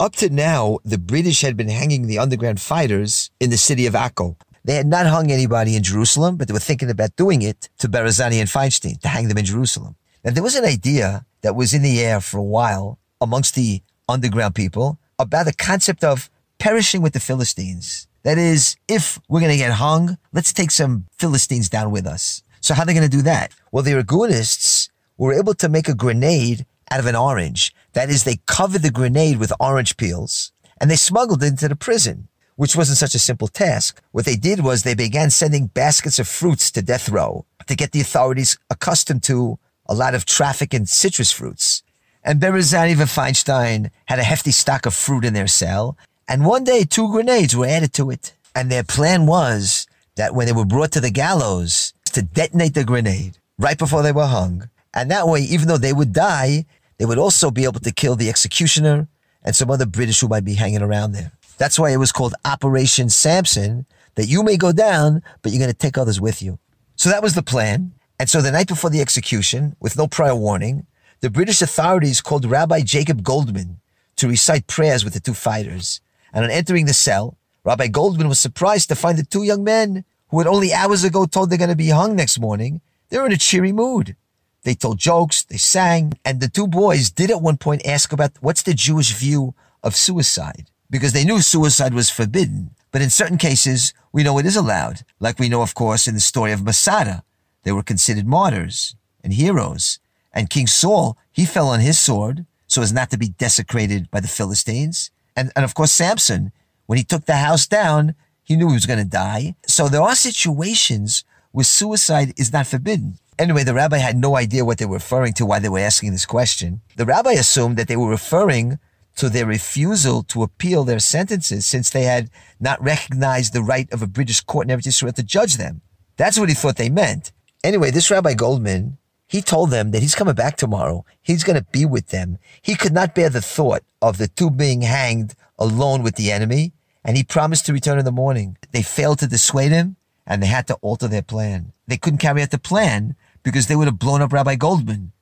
Up 0.00 0.16
to 0.16 0.30
now, 0.30 0.78
the 0.82 0.96
British 0.96 1.42
had 1.42 1.58
been 1.58 1.68
hanging 1.68 2.06
the 2.06 2.18
underground 2.18 2.58
fighters 2.58 3.30
in 3.38 3.50
the 3.50 3.58
city 3.58 3.84
of 3.84 3.92
Akko. 3.92 4.34
They 4.64 4.76
had 4.76 4.86
not 4.86 5.04
hung 5.04 5.30
anybody 5.30 5.76
in 5.76 5.82
Jerusalem, 5.82 6.38
but 6.38 6.48
they 6.48 6.54
were 6.54 6.58
thinking 6.58 6.88
about 6.88 7.16
doing 7.16 7.42
it 7.42 7.68
to 7.80 7.86
Barazani 7.86 8.40
and 8.40 8.48
Feinstein, 8.48 8.98
to 9.02 9.08
hang 9.08 9.28
them 9.28 9.36
in 9.36 9.44
Jerusalem. 9.44 9.96
Now, 10.24 10.30
there 10.30 10.42
was 10.42 10.54
an 10.54 10.64
idea 10.64 11.26
that 11.42 11.54
was 11.54 11.74
in 11.74 11.82
the 11.82 12.00
air 12.00 12.22
for 12.22 12.38
a 12.38 12.42
while 12.42 12.98
amongst 13.20 13.54
the 13.54 13.82
underground 14.08 14.54
people 14.54 14.98
about 15.18 15.44
the 15.44 15.52
concept 15.52 16.02
of 16.02 16.30
perishing 16.58 17.02
with 17.02 17.12
the 17.12 17.20
Philistines. 17.20 18.08
That 18.22 18.38
is, 18.38 18.76
if 18.88 19.20
we're 19.28 19.40
going 19.40 19.52
to 19.52 19.58
get 19.58 19.72
hung, 19.72 20.16
let's 20.32 20.54
take 20.54 20.70
some 20.70 21.08
Philistines 21.18 21.68
down 21.68 21.90
with 21.90 22.06
us. 22.06 22.42
So 22.62 22.72
how 22.72 22.84
are 22.84 22.86
they 22.86 22.94
going 22.94 23.10
to 23.10 23.16
do 23.18 23.22
that? 23.24 23.52
Well, 23.70 23.82
the 23.82 23.92
Irgunists 23.92 24.88
were 25.18 25.34
able 25.34 25.52
to 25.52 25.68
make 25.68 25.88
a 25.88 25.94
grenade 25.94 26.64
out 26.90 27.00
of 27.00 27.06
an 27.06 27.16
orange. 27.16 27.74
That 27.92 28.10
is, 28.10 28.24
they 28.24 28.40
covered 28.46 28.82
the 28.82 28.90
grenade 28.90 29.38
with 29.38 29.52
orange 29.60 29.96
peels 29.96 30.52
and 30.80 30.90
they 30.90 30.96
smuggled 30.96 31.42
it 31.42 31.48
into 31.48 31.68
the 31.68 31.76
prison 31.76 32.28
which 32.60 32.76
wasn't 32.76 32.98
such 32.98 33.14
a 33.14 33.18
simple 33.18 33.48
task. 33.48 34.02
What 34.12 34.26
they 34.26 34.36
did 34.36 34.60
was 34.60 34.82
they 34.82 34.94
began 34.94 35.30
sending 35.30 35.68
baskets 35.68 36.18
of 36.18 36.28
fruits 36.28 36.70
to 36.72 36.82
death 36.82 37.08
row 37.08 37.46
to 37.66 37.74
get 37.74 37.92
the 37.92 38.02
authorities 38.02 38.58
accustomed 38.68 39.22
to 39.22 39.58
a 39.86 39.94
lot 39.94 40.14
of 40.14 40.26
traffic 40.26 40.74
in 40.74 40.84
citrus 40.84 41.32
fruits. 41.32 41.82
And 42.22 42.38
Barazani 42.38 42.90
and 42.90 43.08
Feinstein 43.08 43.90
had 44.04 44.18
a 44.18 44.24
hefty 44.24 44.50
stock 44.50 44.84
of 44.84 44.92
fruit 44.92 45.24
in 45.24 45.32
their 45.32 45.46
cell. 45.46 45.96
And 46.28 46.44
one 46.44 46.64
day, 46.64 46.84
two 46.84 47.10
grenades 47.10 47.56
were 47.56 47.64
added 47.64 47.94
to 47.94 48.10
it. 48.10 48.34
And 48.54 48.70
their 48.70 48.84
plan 48.84 49.24
was 49.24 49.86
that 50.16 50.34
when 50.34 50.46
they 50.46 50.52
were 50.52 50.66
brought 50.66 50.92
to 50.92 51.00
the 51.00 51.10
gallows, 51.10 51.94
to 52.12 52.20
detonate 52.20 52.74
the 52.74 52.84
grenade 52.84 53.38
right 53.58 53.78
before 53.78 54.02
they 54.02 54.12
were 54.12 54.26
hung. 54.26 54.68
And 54.92 55.10
that 55.10 55.28
way, 55.28 55.40
even 55.40 55.66
though 55.66 55.78
they 55.78 55.94
would 55.94 56.12
die, 56.12 56.66
they 57.00 57.06
would 57.06 57.16
also 57.16 57.50
be 57.50 57.64
able 57.64 57.80
to 57.80 57.92
kill 57.92 58.14
the 58.14 58.28
executioner 58.28 59.08
and 59.42 59.56
some 59.56 59.70
other 59.70 59.86
British 59.86 60.20
who 60.20 60.28
might 60.28 60.44
be 60.44 60.52
hanging 60.52 60.82
around 60.82 61.12
there. 61.12 61.32
That's 61.56 61.78
why 61.78 61.92
it 61.92 61.96
was 61.96 62.12
called 62.12 62.34
Operation 62.44 63.08
Samson, 63.08 63.86
that 64.16 64.26
you 64.26 64.42
may 64.42 64.58
go 64.58 64.70
down, 64.70 65.22
but 65.40 65.50
you're 65.50 65.60
going 65.60 65.72
to 65.72 65.76
take 65.76 65.96
others 65.96 66.20
with 66.20 66.42
you. 66.42 66.58
So 66.96 67.08
that 67.08 67.22
was 67.22 67.34
the 67.34 67.42
plan. 67.42 67.94
And 68.18 68.28
so 68.28 68.42
the 68.42 68.50
night 68.50 68.68
before 68.68 68.90
the 68.90 69.00
execution, 69.00 69.76
with 69.80 69.96
no 69.96 70.08
prior 70.08 70.34
warning, 70.34 70.86
the 71.20 71.30
British 71.30 71.62
authorities 71.62 72.20
called 72.20 72.44
Rabbi 72.44 72.82
Jacob 72.82 73.22
Goldman 73.22 73.80
to 74.16 74.28
recite 74.28 74.66
prayers 74.66 75.02
with 75.02 75.14
the 75.14 75.20
two 75.20 75.32
fighters. 75.32 76.02
And 76.34 76.44
on 76.44 76.50
entering 76.50 76.84
the 76.84 76.92
cell, 76.92 77.38
Rabbi 77.64 77.86
Goldman 77.86 78.28
was 78.28 78.38
surprised 78.38 78.90
to 78.90 78.94
find 78.94 79.16
the 79.16 79.24
two 79.24 79.44
young 79.44 79.64
men 79.64 80.04
who 80.28 80.38
had 80.38 80.46
only 80.46 80.74
hours 80.74 81.02
ago 81.02 81.24
told 81.24 81.48
they're 81.48 81.56
going 81.56 81.70
to 81.70 81.76
be 81.76 81.88
hung 81.88 82.14
next 82.14 82.38
morning. 82.38 82.82
They 83.08 83.16
were 83.16 83.24
in 83.24 83.32
a 83.32 83.38
cheery 83.38 83.72
mood. 83.72 84.16
They 84.62 84.74
told 84.74 84.98
jokes, 84.98 85.42
they 85.44 85.56
sang, 85.56 86.12
and 86.24 86.40
the 86.40 86.48
two 86.48 86.66
boys 86.66 87.10
did 87.10 87.30
at 87.30 87.42
one 87.42 87.56
point 87.56 87.86
ask 87.86 88.12
about 88.12 88.32
what's 88.40 88.62
the 88.62 88.74
Jewish 88.74 89.14
view 89.14 89.54
of 89.82 89.96
suicide 89.96 90.66
because 90.90 91.12
they 91.12 91.24
knew 91.24 91.40
suicide 91.40 91.94
was 91.94 92.10
forbidden. 92.10 92.70
But 92.90 93.02
in 93.02 93.10
certain 93.10 93.38
cases, 93.38 93.94
we 94.12 94.22
know 94.22 94.38
it 94.38 94.46
is 94.46 94.56
allowed, 94.56 95.02
like 95.20 95.38
we 95.38 95.48
know, 95.48 95.62
of 95.62 95.74
course, 95.74 96.08
in 96.08 96.14
the 96.14 96.20
story 96.20 96.52
of 96.52 96.64
Masada. 96.64 97.22
They 97.62 97.72
were 97.72 97.82
considered 97.82 98.26
martyrs 98.26 98.96
and 99.22 99.32
heroes. 99.32 99.98
And 100.32 100.50
King 100.50 100.66
Saul, 100.66 101.16
he 101.30 101.44
fell 101.44 101.68
on 101.68 101.80
his 101.80 101.98
sword 101.98 102.46
so 102.66 102.82
as 102.82 102.92
not 102.92 103.10
to 103.10 103.18
be 103.18 103.28
desecrated 103.28 104.10
by 104.10 104.20
the 104.20 104.28
Philistines. 104.28 105.10
And, 105.36 105.52
and 105.56 105.64
of 105.64 105.74
course, 105.74 105.92
Samson, 105.92 106.52
when 106.86 106.98
he 106.98 107.04
took 107.04 107.26
the 107.26 107.36
house 107.36 107.66
down, 107.66 108.14
he 108.42 108.56
knew 108.56 108.68
he 108.68 108.74
was 108.74 108.86
going 108.86 108.98
to 108.98 109.04
die. 109.04 109.54
So 109.66 109.88
there 109.88 110.02
are 110.02 110.16
situations 110.16 111.24
where 111.52 111.64
suicide 111.64 112.32
is 112.36 112.52
not 112.52 112.66
forbidden. 112.66 113.18
Anyway, 113.40 113.64
the 113.64 113.72
rabbi 113.72 113.96
had 113.96 114.18
no 114.18 114.36
idea 114.36 114.66
what 114.66 114.76
they 114.76 114.84
were 114.84 114.98
referring 114.98 115.32
to, 115.32 115.46
why 115.46 115.58
they 115.58 115.70
were 115.70 115.78
asking 115.78 116.12
this 116.12 116.26
question. 116.26 116.82
The 116.96 117.06
rabbi 117.06 117.32
assumed 117.32 117.78
that 117.78 117.88
they 117.88 117.96
were 117.96 118.10
referring 118.10 118.78
to 119.16 119.30
their 119.30 119.46
refusal 119.46 120.22
to 120.24 120.42
appeal 120.42 120.84
their 120.84 120.98
sentences 120.98 121.64
since 121.64 121.88
they 121.88 122.02
had 122.02 122.28
not 122.60 122.82
recognized 122.82 123.54
the 123.54 123.62
right 123.62 123.90
of 123.94 124.02
a 124.02 124.06
British 124.06 124.42
court 124.42 124.70
in 124.70 124.76
Eretz 124.76 124.86
Israel 124.86 125.14
to 125.14 125.22
judge 125.22 125.56
them. 125.56 125.80
That's 126.18 126.38
what 126.38 126.50
he 126.50 126.54
thought 126.54 126.76
they 126.76 126.90
meant. 126.90 127.32
Anyway, 127.64 127.90
this 127.90 128.10
Rabbi 128.10 128.34
Goldman, 128.34 128.98
he 129.26 129.40
told 129.40 129.70
them 129.70 129.92
that 129.92 130.02
he's 130.02 130.14
coming 130.14 130.34
back 130.34 130.58
tomorrow. 130.58 131.06
He's 131.22 131.42
going 131.42 131.58
to 131.58 131.66
be 131.72 131.86
with 131.86 132.08
them. 132.08 132.36
He 132.60 132.74
could 132.74 132.92
not 132.92 133.14
bear 133.14 133.30
the 133.30 133.40
thought 133.40 133.84
of 134.02 134.18
the 134.18 134.28
two 134.28 134.50
being 134.50 134.82
hanged 134.82 135.34
alone 135.58 136.02
with 136.02 136.16
the 136.16 136.30
enemy, 136.30 136.74
and 137.02 137.16
he 137.16 137.24
promised 137.24 137.64
to 137.66 137.72
return 137.72 137.98
in 137.98 138.04
the 138.04 138.12
morning. 138.12 138.58
They 138.72 138.82
failed 138.82 139.20
to 139.20 139.26
dissuade 139.26 139.72
him, 139.72 139.96
and 140.26 140.42
they 140.42 140.46
had 140.48 140.66
to 140.66 140.74
alter 140.82 141.08
their 141.08 141.22
plan. 141.22 141.72
They 141.86 141.96
couldn't 141.96 142.18
carry 142.18 142.42
out 142.42 142.50
the 142.50 142.58
plan 142.58 143.16
because 143.42 143.66
they 143.66 143.76
would 143.76 143.86
have 143.86 143.98
blown 143.98 144.22
up 144.22 144.32
Rabbi 144.32 144.56
Goldman. 144.56 145.12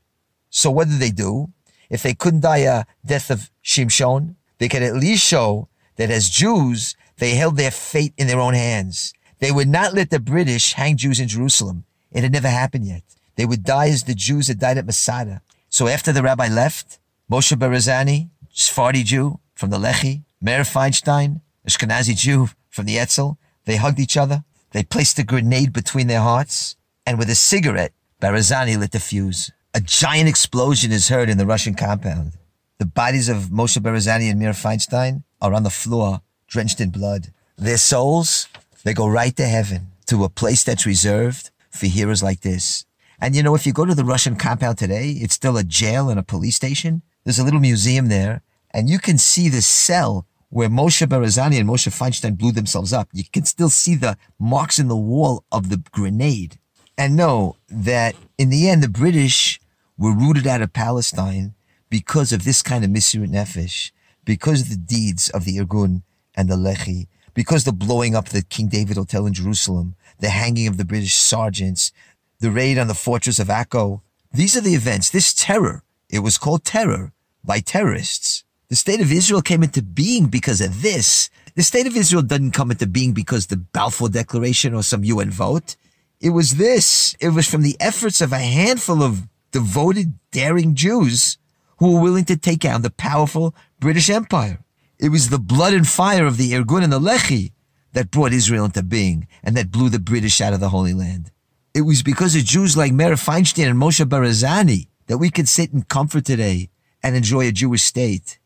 So 0.50 0.70
what 0.70 0.88
did 0.88 0.98
they 0.98 1.10
do? 1.10 1.50
If 1.90 2.02
they 2.02 2.14
couldn't 2.14 2.40
die 2.40 2.58
a 2.58 2.84
death 3.04 3.30
of 3.30 3.50
Shimshon, 3.64 4.34
they 4.58 4.68
could 4.68 4.82
at 4.82 4.94
least 4.94 5.26
show 5.26 5.68
that 5.96 6.10
as 6.10 6.28
Jews, 6.28 6.94
they 7.18 7.34
held 7.34 7.56
their 7.56 7.70
fate 7.70 8.14
in 8.16 8.26
their 8.26 8.40
own 8.40 8.54
hands. 8.54 9.12
They 9.38 9.52
would 9.52 9.68
not 9.68 9.94
let 9.94 10.10
the 10.10 10.20
British 10.20 10.72
hang 10.74 10.96
Jews 10.96 11.20
in 11.20 11.28
Jerusalem. 11.28 11.84
It 12.10 12.22
had 12.22 12.32
never 12.32 12.48
happened 12.48 12.86
yet. 12.86 13.02
They 13.36 13.46
would 13.46 13.62
die 13.62 13.88
as 13.88 14.04
the 14.04 14.14
Jews 14.14 14.48
had 14.48 14.58
died 14.58 14.78
at 14.78 14.86
Masada. 14.86 15.42
So 15.68 15.86
after 15.86 16.12
the 16.12 16.22
rabbi 16.22 16.48
left, 16.48 16.98
Moshe 17.30 17.56
Barazani, 17.56 18.30
Sephardi 18.50 19.04
Jew 19.04 19.38
from 19.54 19.70
the 19.70 19.78
Lehi, 19.78 20.22
Meir 20.40 20.62
Feinstein, 20.62 21.40
Ashkenazi 21.66 22.16
Jew 22.16 22.48
from 22.68 22.86
the 22.86 22.98
Etzel, 22.98 23.38
they 23.64 23.76
hugged 23.76 24.00
each 24.00 24.16
other. 24.16 24.44
They 24.72 24.82
placed 24.82 25.18
a 25.18 25.24
grenade 25.24 25.72
between 25.72 26.06
their 26.06 26.20
hearts, 26.20 26.76
and 27.06 27.18
with 27.18 27.30
a 27.30 27.34
cigarette, 27.34 27.92
Barazani 28.20 28.76
lit 28.76 28.90
the 28.90 28.98
fuse. 28.98 29.52
A 29.74 29.80
giant 29.80 30.28
explosion 30.28 30.90
is 30.90 31.08
heard 31.08 31.28
in 31.28 31.38
the 31.38 31.46
Russian 31.46 31.74
compound. 31.74 32.32
The 32.78 32.84
bodies 32.84 33.28
of 33.28 33.50
Moshe 33.50 33.78
Barazani 33.78 34.28
and 34.28 34.40
Meir 34.40 34.50
Feinstein 34.50 35.22
are 35.40 35.54
on 35.54 35.62
the 35.62 35.70
floor, 35.70 36.22
drenched 36.48 36.80
in 36.80 36.90
blood. 36.90 37.28
Their 37.56 37.76
souls, 37.76 38.48
they 38.82 38.92
go 38.92 39.06
right 39.06 39.36
to 39.36 39.44
heaven, 39.44 39.92
to 40.06 40.24
a 40.24 40.28
place 40.28 40.64
that's 40.64 40.84
reserved 40.84 41.50
for 41.70 41.86
heroes 41.86 42.20
like 42.20 42.40
this. 42.40 42.84
And 43.20 43.36
you 43.36 43.42
know, 43.44 43.54
if 43.54 43.66
you 43.66 43.72
go 43.72 43.84
to 43.84 43.94
the 43.94 44.04
Russian 44.04 44.34
compound 44.34 44.78
today, 44.78 45.10
it's 45.10 45.34
still 45.34 45.56
a 45.56 45.62
jail 45.62 46.10
and 46.10 46.18
a 46.18 46.24
police 46.24 46.56
station. 46.56 47.02
There's 47.22 47.38
a 47.38 47.44
little 47.44 47.60
museum 47.60 48.08
there, 48.08 48.42
and 48.72 48.90
you 48.90 48.98
can 48.98 49.18
see 49.18 49.48
the 49.48 49.62
cell 49.62 50.26
where 50.48 50.68
Moshe 50.68 51.06
Barazani 51.06 51.60
and 51.60 51.68
Moshe 51.68 51.88
Feinstein 51.96 52.36
blew 52.36 52.50
themselves 52.50 52.92
up. 52.92 53.10
You 53.12 53.22
can 53.32 53.44
still 53.44 53.70
see 53.70 53.94
the 53.94 54.16
marks 54.40 54.80
in 54.80 54.88
the 54.88 54.96
wall 54.96 55.44
of 55.52 55.68
the 55.68 55.80
grenade. 55.92 56.58
And 56.98 57.14
know 57.14 57.54
that 57.68 58.16
in 58.36 58.50
the 58.50 58.68
end, 58.68 58.82
the 58.82 58.88
British 58.88 59.60
were 59.96 60.12
rooted 60.12 60.48
out 60.48 60.62
of 60.62 60.72
Palestine 60.72 61.54
because 61.88 62.32
of 62.32 62.44
this 62.44 62.60
kind 62.60 62.84
of 62.84 62.90
Mesirut 62.90 63.30
Nefesh, 63.30 63.92
because 64.24 64.62
of 64.62 64.68
the 64.68 64.76
deeds 64.76 65.30
of 65.30 65.44
the 65.44 65.58
Irgun 65.58 66.02
and 66.34 66.48
the 66.48 66.56
Lehi, 66.56 67.06
because 67.34 67.62
the 67.62 67.72
blowing 67.72 68.16
up 68.16 68.30
the 68.30 68.42
King 68.42 68.66
David 68.66 68.96
Hotel 68.96 69.26
in 69.26 69.32
Jerusalem, 69.32 69.94
the 70.18 70.30
hanging 70.30 70.66
of 70.66 70.76
the 70.76 70.84
British 70.84 71.14
sergeants, 71.14 71.92
the 72.40 72.50
raid 72.50 72.78
on 72.78 72.88
the 72.88 72.94
fortress 72.94 73.38
of 73.38 73.46
Akko. 73.46 74.00
These 74.32 74.56
are 74.56 74.60
the 74.60 74.74
events, 74.74 75.08
this 75.08 75.32
terror. 75.32 75.84
It 76.10 76.18
was 76.18 76.36
called 76.36 76.64
terror 76.64 77.12
by 77.44 77.60
terrorists. 77.60 78.42
The 78.68 78.76
state 78.76 79.00
of 79.00 79.12
Israel 79.12 79.40
came 79.40 79.62
into 79.62 79.82
being 79.82 80.26
because 80.26 80.60
of 80.60 80.82
this. 80.82 81.30
The 81.54 81.62
state 81.62 81.86
of 81.86 81.96
Israel 81.96 82.22
didn't 82.22 82.52
come 82.52 82.70
into 82.70 82.86
being 82.86 83.12
because 83.12 83.46
the 83.46 83.56
Balfour 83.56 84.08
Declaration 84.08 84.74
or 84.74 84.82
some 84.82 85.04
UN 85.04 85.30
vote. 85.30 85.76
It 86.20 86.30
was 86.30 86.52
this. 86.52 87.14
It 87.20 87.30
was 87.30 87.48
from 87.48 87.62
the 87.62 87.76
efforts 87.80 88.20
of 88.20 88.32
a 88.32 88.38
handful 88.38 89.02
of 89.02 89.28
devoted, 89.52 90.14
daring 90.30 90.74
Jews 90.74 91.38
who 91.78 91.94
were 91.94 92.00
willing 92.00 92.24
to 92.26 92.36
take 92.36 92.60
down 92.60 92.82
the 92.82 92.90
powerful 92.90 93.54
British 93.80 94.10
Empire. 94.10 94.58
It 94.98 95.10
was 95.10 95.28
the 95.28 95.38
blood 95.38 95.74
and 95.74 95.86
fire 95.86 96.26
of 96.26 96.36
the 96.36 96.52
Irgun 96.52 96.82
and 96.82 96.92
the 96.92 96.98
Lehi 97.00 97.52
that 97.92 98.10
brought 98.10 98.32
Israel 98.32 98.64
into 98.64 98.82
being 98.82 99.28
and 99.44 99.56
that 99.56 99.70
blew 99.70 99.88
the 99.88 100.00
British 100.00 100.40
out 100.40 100.52
of 100.52 100.60
the 100.60 100.70
Holy 100.70 100.92
Land. 100.92 101.30
It 101.72 101.82
was 101.82 102.02
because 102.02 102.34
of 102.34 102.44
Jews 102.44 102.76
like 102.76 102.92
Meir 102.92 103.14
Feinstein 103.14 103.70
and 103.70 103.80
Moshe 103.80 104.04
Barazani 104.04 104.88
that 105.06 105.18
we 105.18 105.30
could 105.30 105.48
sit 105.48 105.72
in 105.72 105.82
comfort 105.82 106.24
today 106.24 106.70
and 107.02 107.14
enjoy 107.14 107.46
a 107.46 107.52
Jewish 107.52 107.84
state. 107.84 108.38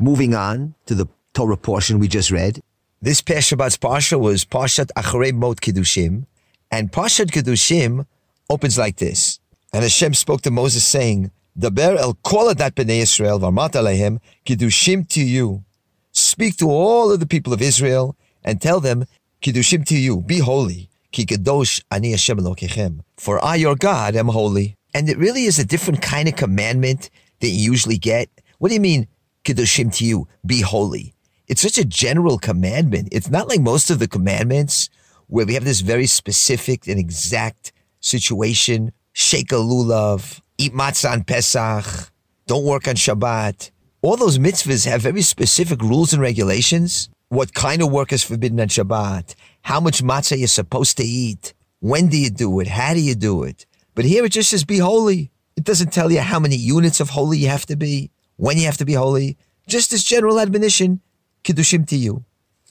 Moving 0.00 0.34
on 0.34 0.74
to 0.86 0.94
the 0.96 1.06
Torah 1.32 1.56
portion 1.56 2.00
we 2.00 2.08
just 2.08 2.30
read. 2.32 2.60
This 3.00 3.20
past 3.20 3.50
Shabbat's 3.50 3.76
Parsha 3.76 4.18
was 4.18 4.44
Parshat 4.44 4.90
Acharei 4.96 5.32
Mot 5.32 5.60
Kedoshim, 5.60 6.26
and 6.70 6.92
Parshat 6.92 7.30
Kedoshim 7.30 8.06
opens 8.48 8.78
like 8.78 8.96
this. 8.96 9.40
And 9.72 9.82
Hashem 9.82 10.14
spoke 10.14 10.42
to 10.42 10.50
Moses 10.50 10.84
saying, 10.84 11.30
Daber 11.58 11.96
el 11.96 12.14
kol 12.14 12.52
adat 12.52 12.72
b'nei 12.72 13.02
Israel 13.02 13.40
v'amat 13.40 13.72
alehem 13.72 14.20
kedoshim 14.46 15.08
to 15.08 15.20
you. 15.20 15.64
Speak 16.12 16.56
to 16.58 16.68
all 16.68 17.12
of 17.12 17.20
the 17.20 17.26
people 17.26 17.52
of 17.52 17.62
Israel 17.62 18.16
and 18.44 18.60
tell 18.60 18.80
them, 18.80 19.04
kedoshim 19.42 19.84
to 19.86 19.96
you, 19.96 20.22
be 20.22 20.38
holy. 20.38 20.90
Ki 21.12 21.26
kadosh 21.26 21.82
ani 21.90 22.12
Hashem 22.12 22.38
Elokechem. 22.38 23.00
For 23.16 23.44
I, 23.44 23.56
your 23.56 23.76
God, 23.76 24.14
am 24.14 24.28
holy. 24.28 24.76
And 24.94 25.08
it 25.08 25.18
really 25.18 25.44
is 25.44 25.58
a 25.58 25.64
different 25.64 26.02
kind 26.02 26.28
of 26.28 26.36
commandment 26.36 27.10
that 27.40 27.48
you 27.48 27.72
usually 27.72 27.98
get. 27.98 28.28
What 28.58 28.68
do 28.68 28.74
you 28.74 28.80
mean, 28.80 29.08
kedoshim 29.44 29.94
to 29.96 30.04
you, 30.04 30.28
be 30.44 30.60
holy? 30.60 31.14
It's 31.48 31.62
such 31.62 31.78
a 31.78 31.84
general 31.84 32.38
commandment. 32.38 33.08
It's 33.12 33.30
not 33.30 33.48
like 33.48 33.60
most 33.60 33.90
of 33.90 33.98
the 33.98 34.08
commandments 34.08 34.89
where 35.30 35.46
we 35.46 35.54
have 35.54 35.64
this 35.64 35.80
very 35.80 36.06
specific 36.06 36.88
and 36.88 36.98
exact 36.98 37.72
situation. 38.00 38.92
Shake 39.12 39.52
a 39.52 39.56
lulav, 39.56 40.40
eat 40.58 40.72
matzah 40.72 41.12
on 41.12 41.24
Pesach, 41.24 42.10
don't 42.46 42.64
work 42.64 42.88
on 42.88 42.94
Shabbat. 42.94 43.70
All 44.02 44.16
those 44.16 44.38
mitzvahs 44.38 44.86
have 44.86 45.02
very 45.02 45.22
specific 45.22 45.80
rules 45.82 46.12
and 46.12 46.20
regulations. 46.20 47.08
What 47.28 47.54
kind 47.54 47.80
of 47.80 47.92
work 47.92 48.12
is 48.12 48.24
forbidden 48.24 48.60
on 48.60 48.68
Shabbat? 48.68 49.36
How 49.62 49.78
much 49.78 50.02
matzah 50.02 50.36
you're 50.36 50.48
supposed 50.48 50.96
to 50.96 51.04
eat? 51.04 51.54
When 51.78 52.08
do 52.08 52.18
you 52.18 52.30
do 52.30 52.58
it? 52.58 52.66
How 52.66 52.92
do 52.94 53.00
you 53.00 53.14
do 53.14 53.44
it? 53.44 53.66
But 53.94 54.04
here 54.04 54.24
it 54.24 54.32
just 54.32 54.50
says 54.50 54.64
be 54.64 54.78
holy. 54.78 55.30
It 55.56 55.62
doesn't 55.62 55.92
tell 55.92 56.10
you 56.10 56.20
how 56.20 56.40
many 56.40 56.56
units 56.56 56.98
of 56.98 57.10
holy 57.10 57.38
you 57.38 57.48
have 57.48 57.66
to 57.66 57.76
be, 57.76 58.10
when 58.36 58.58
you 58.58 58.64
have 58.64 58.78
to 58.78 58.84
be 58.84 58.94
holy. 58.94 59.36
Just 59.68 59.92
this 59.92 60.02
general 60.02 60.40
admonition, 60.40 61.00
kedoshim 61.44 61.86
to 61.88 61.96
you. 61.96 62.24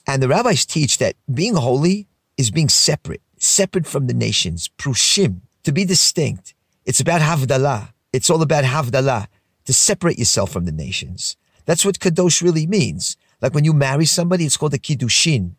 And 0.06 0.22
the 0.22 0.28
rabbis 0.28 0.66
teach 0.66 0.98
that 0.98 1.16
being 1.32 1.54
holy 1.54 2.08
is 2.40 2.50
being 2.50 2.70
separate, 2.70 3.22
separate 3.38 3.86
from 3.86 4.06
the 4.06 4.14
nations, 4.14 4.70
prushim, 4.78 5.42
to 5.62 5.72
be 5.72 5.84
distinct. 5.84 6.54
It's 6.86 7.00
about 7.00 7.20
havdalah. 7.20 7.92
It's 8.12 8.30
all 8.30 8.42
about 8.42 8.64
havdalah, 8.64 9.26
to 9.66 9.72
separate 9.72 10.18
yourself 10.18 10.50
from 10.50 10.64
the 10.64 10.72
nations. 10.72 11.36
That's 11.66 11.84
what 11.84 12.00
kadosh 12.00 12.42
really 12.42 12.66
means. 12.66 13.16
Like 13.42 13.54
when 13.54 13.64
you 13.64 13.74
marry 13.74 14.06
somebody, 14.06 14.44
it's 14.46 14.56
called 14.56 14.74
a 14.74 14.78
kiddushin, 14.78 15.52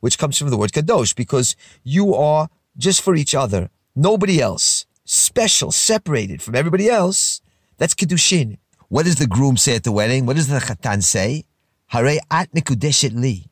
which 0.00 0.18
comes 0.18 0.36
from 0.36 0.50
the 0.50 0.56
word 0.56 0.72
kadosh, 0.72 1.14
because 1.14 1.56
you 1.84 2.14
are 2.14 2.48
just 2.76 3.00
for 3.00 3.14
each 3.14 3.34
other, 3.34 3.70
nobody 3.94 4.40
else, 4.40 4.84
special, 5.04 5.70
separated 5.70 6.42
from 6.42 6.56
everybody 6.56 6.90
else. 6.90 7.40
That's 7.78 7.94
kiddushin. 7.94 8.58
What 8.88 9.04
does 9.04 9.16
the 9.16 9.26
groom 9.26 9.56
say 9.56 9.76
at 9.76 9.84
the 9.84 9.92
wedding? 9.92 10.26
What 10.26 10.36
does 10.36 10.48
the 10.48 10.58
chatan 10.58 11.02
say? 11.02 11.44
Hare 11.88 12.18
at 12.30 12.52
mikudeshet 12.52 13.14
li, 13.14 13.46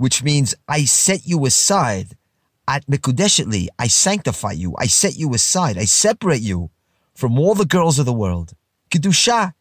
which 0.00 0.22
means 0.22 0.54
I 0.66 0.86
set 0.86 1.26
you 1.26 1.44
aside 1.44 2.16
at 2.66 2.86
Mikudeshetli, 2.86 3.68
I 3.78 3.88
sanctify 3.88 4.52
you, 4.52 4.74
I 4.78 4.86
set 4.86 5.16
you 5.18 5.34
aside, 5.34 5.76
I 5.76 5.84
separate 5.84 6.40
you 6.40 6.70
from 7.14 7.38
all 7.38 7.54
the 7.54 7.66
girls 7.66 7.98
of 7.98 8.06
the 8.06 8.12
world. 8.14 8.54
Kedusha 8.90 9.52